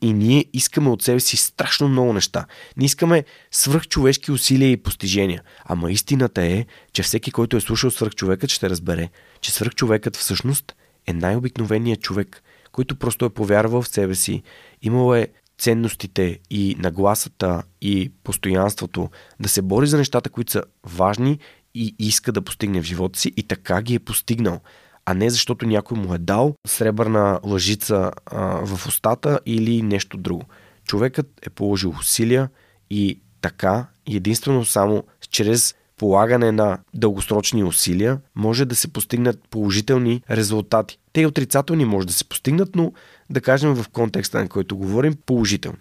[0.00, 2.46] И ние искаме от себе си страшно много неща.
[2.76, 5.42] Ние искаме свръхчовешки усилия и постижения.
[5.64, 9.08] Ама истината е, че всеки, който е слушал свръхчовекът, ще разбере,
[9.40, 10.74] че свръхчовекът всъщност
[11.06, 14.42] е най-обикновеният човек, който просто е повярвал в себе си,
[14.82, 15.28] имал е
[15.64, 19.10] ценностите и нагласата и постоянството
[19.40, 21.38] да се бори за нещата, които са важни
[21.74, 24.60] и иска да постигне в живота си и така ги е постигнал.
[25.06, 30.44] А не защото някой му е дал сребърна лъжица а, в устата или нещо друго.
[30.84, 32.48] Човекът е положил усилия
[32.90, 40.98] и така единствено само чрез полагане на дългосрочни усилия може да се постигнат положителни резултати.
[41.12, 42.92] Те и отрицателни може да се постигнат, но
[43.30, 45.78] да кажем в контекста, на който говорим, положителни.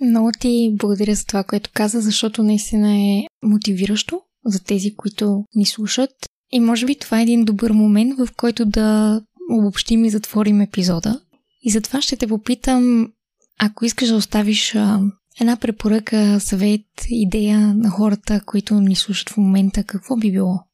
[0.00, 5.66] Много ти благодаря за това, което каза, защото наистина е мотивиращо за тези, които ни
[5.66, 6.10] слушат.
[6.52, 11.20] И може би това е един добър момент, в който да обобщим и затворим епизода.
[11.62, 13.12] И затова ще те попитам,
[13.58, 14.76] ако искаш да оставиш
[15.40, 20.64] една препоръка, съвет, идея на хората, които ни слушат в момента, какво би било?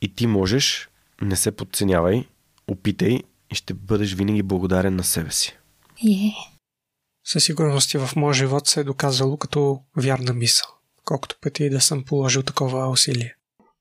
[0.00, 0.88] И ти можеш,
[1.22, 2.24] не се подценявай,
[2.68, 5.56] опитай и ще бъдеш винаги благодарен на себе си.
[6.04, 6.34] Yeah.
[7.24, 10.68] Със сигурност и в моя живот се е доказало като вярна мисъл,
[11.04, 13.34] колкото пъти и да съм положил такова усилие.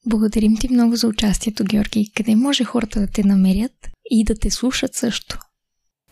[0.05, 2.11] Благодарим ти много за участието, Георги.
[2.15, 5.39] Къде може хората да те намерят и да те слушат също?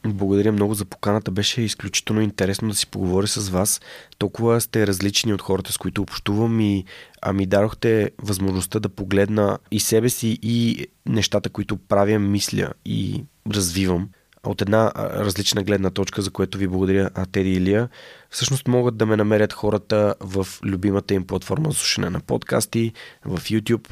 [0.07, 1.31] Благодаря много за поканата.
[1.31, 3.81] Беше изключително интересно да си поговоря с вас.
[4.17, 6.85] Толкова сте различни от хората, с които общувам и
[7.21, 13.23] а ми дадохте възможността да погледна и себе си, и нещата, които правя, мисля и
[13.51, 14.09] развивам
[14.43, 17.89] от една различна гледна точка, за което ви благодаря, а Теди Илия.
[18.29, 22.93] Всъщност могат да ме намерят хората в любимата им платформа за слушане на подкасти,
[23.25, 23.89] в YouTube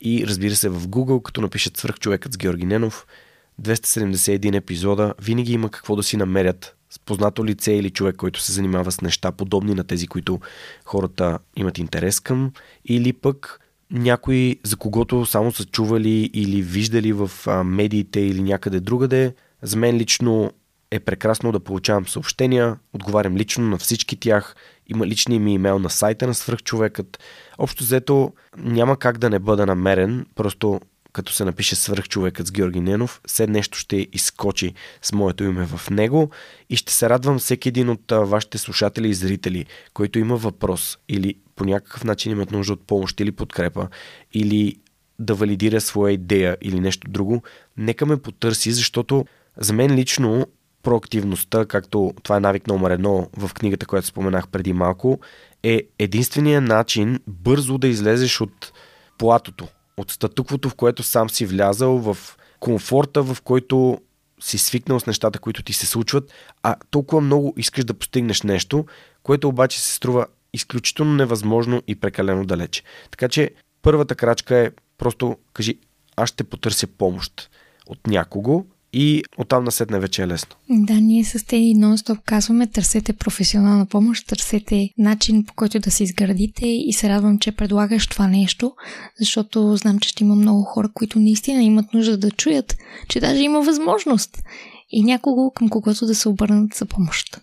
[0.00, 3.06] и разбира се в Google, като напишат свръхчовекът с Георги Ненов–
[3.62, 8.52] 271 епизода, винаги има какво да си намерят с познато лице или човек, който се
[8.52, 10.40] занимава с неща подобни на тези, които
[10.84, 12.52] хората имат интерес към,
[12.84, 17.30] или пък някой, за когото само са чували или виждали в
[17.64, 19.34] медиите или някъде другаде.
[19.62, 20.52] За мен лично
[20.90, 24.54] е прекрасно да получавам съобщения, отговарям лично на всички тях,
[24.88, 27.18] има личния ми имейл на сайта на свръхчовекът.
[27.58, 30.80] Общо взето няма как да не бъда намерен, просто
[31.12, 35.90] като се напише свръхчовекът с Георги Ненов, все нещо ще изкочи с моето име в
[35.90, 36.30] него
[36.70, 41.34] и ще се радвам всеки един от вашите слушатели и зрители, който има въпрос или
[41.56, 43.88] по някакъв начин имат нужда от помощ или подкрепа
[44.32, 44.76] или
[45.18, 47.42] да валидира своя идея или нещо друго,
[47.76, 49.24] нека ме потърси, защото
[49.56, 50.46] за мен лично
[50.82, 55.20] проактивността, както това е навик номер едно в книгата, която споменах преди малко,
[55.62, 58.72] е единствения начин бързо да излезеш от
[59.18, 59.68] платото,
[60.00, 62.16] от статуквото, в което сам си влязал, в
[62.60, 63.98] комфорта, в който
[64.40, 66.32] си свикнал с нещата, които ти се случват,
[66.62, 68.86] а толкова много искаш да постигнеш нещо,
[69.22, 72.82] което обаче се струва изключително невъзможно и прекалено далече.
[73.10, 73.50] Така че
[73.82, 75.78] първата крачка е просто кажи,
[76.16, 77.50] аз ще потърся помощ
[77.86, 80.56] от някого, и оттам насетне вече е лесно.
[80.70, 86.04] Да, ние с тези нон-стоп казваме, търсете професионална помощ, търсете начин по който да се
[86.04, 88.72] изградите и се радвам, че предлагаш това нещо,
[89.18, 92.76] защото знам, че ще има много хора, които наистина имат нужда да чуят,
[93.08, 94.42] че даже има възможност
[94.90, 97.40] и някого към когото да се обърнат за помощ.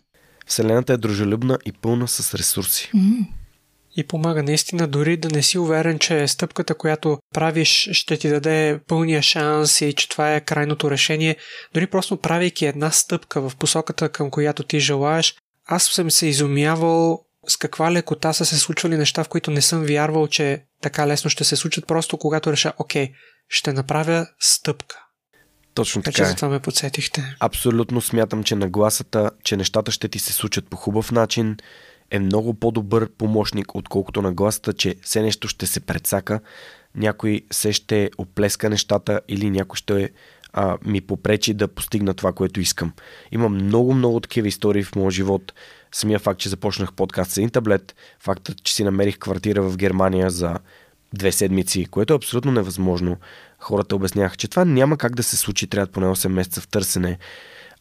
[0.47, 2.91] Вселената е дружелюбна и пълна с ресурси.
[2.95, 3.25] Mm
[3.97, 8.79] и помага наистина дори да не си уверен, че стъпката, която правиш, ще ти даде
[8.87, 11.35] пълния шанс и че това е крайното решение.
[11.73, 15.35] Дори просто правейки една стъпка в посоката, към която ти желаеш,
[15.65, 19.83] аз съм се изумявал с каква лекота са се случвали неща, в които не съм
[19.83, 23.11] вярвал, че така лесно ще се случат, просто когато реша, окей,
[23.49, 24.95] ще направя стъпка.
[25.73, 26.11] Точно така.
[26.11, 26.29] Така че е.
[26.29, 27.35] за това ме подсетихте.
[27.39, 31.57] Абсолютно смятам, че нагласата, че нещата ще ти се случат по хубав начин,
[32.11, 36.39] е много по-добър помощник, отколкото нагласата, че все нещо ще се предсака,
[36.95, 40.09] някой се ще оплеска нещата или някой ще
[40.53, 42.93] а, ми попречи да постигна това, което искам.
[43.31, 45.53] Имам много, много такива истории в моя живот.
[45.91, 50.29] Самия факт, че започнах подкаст с един таблет, фактът, че си намерих квартира в Германия
[50.29, 50.55] за
[51.13, 53.17] две седмици, което е абсолютно невъзможно.
[53.59, 57.17] Хората обясняха, че това няма как да се случи, трябва поне 8 месеца в търсене.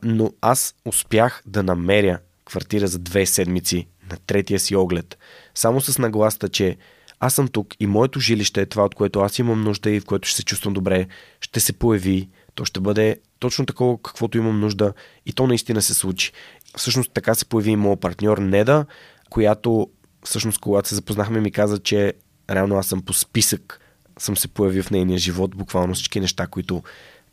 [0.03, 5.19] Но аз успях да намеря квартира за две седмици на третия си оглед.
[5.55, 6.77] Само с нагласта, че
[7.21, 10.05] аз съм тук и моето жилище е това, от което аз имам нужда и в
[10.05, 11.07] което ще се чувствам добре,
[11.41, 14.93] ще се появи, то ще бъде точно такова, каквото имам нужда
[15.27, 16.33] и то наистина се случи.
[16.77, 18.87] Всъщност така се появи и моят партньор Неда,
[19.31, 19.89] която
[20.25, 22.13] всъщност когато се запознахме ми каза, че
[22.51, 23.81] реално аз съм по списък,
[24.19, 26.83] съм се появил в нейния живот, буквално всички неща, които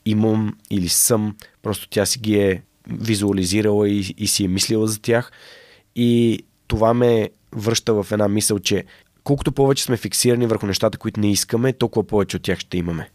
[0.05, 5.01] имам или съм, просто тя си ги е визуализирала и, и си е мислила за
[5.01, 5.31] тях.
[5.95, 6.43] И
[6.73, 8.85] това ме връща в една мисъл, че
[9.23, 13.09] колкото повече сме фиксирани върху нещата, които не искаме, толкова повече от тях ще имаме.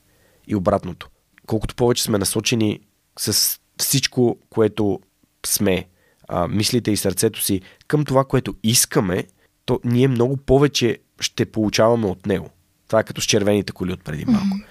[0.47, 1.09] И обратното.
[1.47, 2.81] Колкото повече сме насочени
[3.19, 5.01] с всичко, което
[5.47, 5.89] сме,
[6.29, 9.25] а, мислите и сърцето си към това, което искаме,
[9.65, 12.51] то ние много повече ще получаваме от него.
[12.87, 14.47] Това е като с червените коли от преди малко.
[14.47, 14.65] Mm-hmm.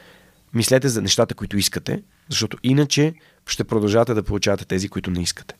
[0.54, 3.14] Мислете за нещата, които искате, защото иначе
[3.48, 5.56] ще продължавате да получавате тези, които не искате.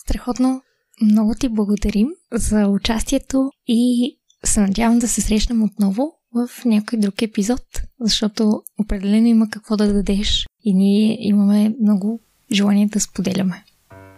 [0.00, 0.62] Страхотно.
[1.02, 4.12] Много ти благодарим за участието и
[4.44, 7.62] се надявам да се срещнем отново в някой друг епизод,
[8.00, 12.20] защото определено има какво да дадеш и ние имаме много
[12.52, 13.64] желание да споделяме.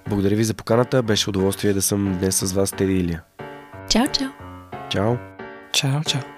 [0.09, 1.03] Благодаря ви за поканата.
[1.03, 3.23] Беше удоволствие да съм днес с вас, Теди Илия.
[3.91, 4.29] Чао, чао!
[4.91, 5.15] Чао!
[5.73, 6.38] Чао, чао!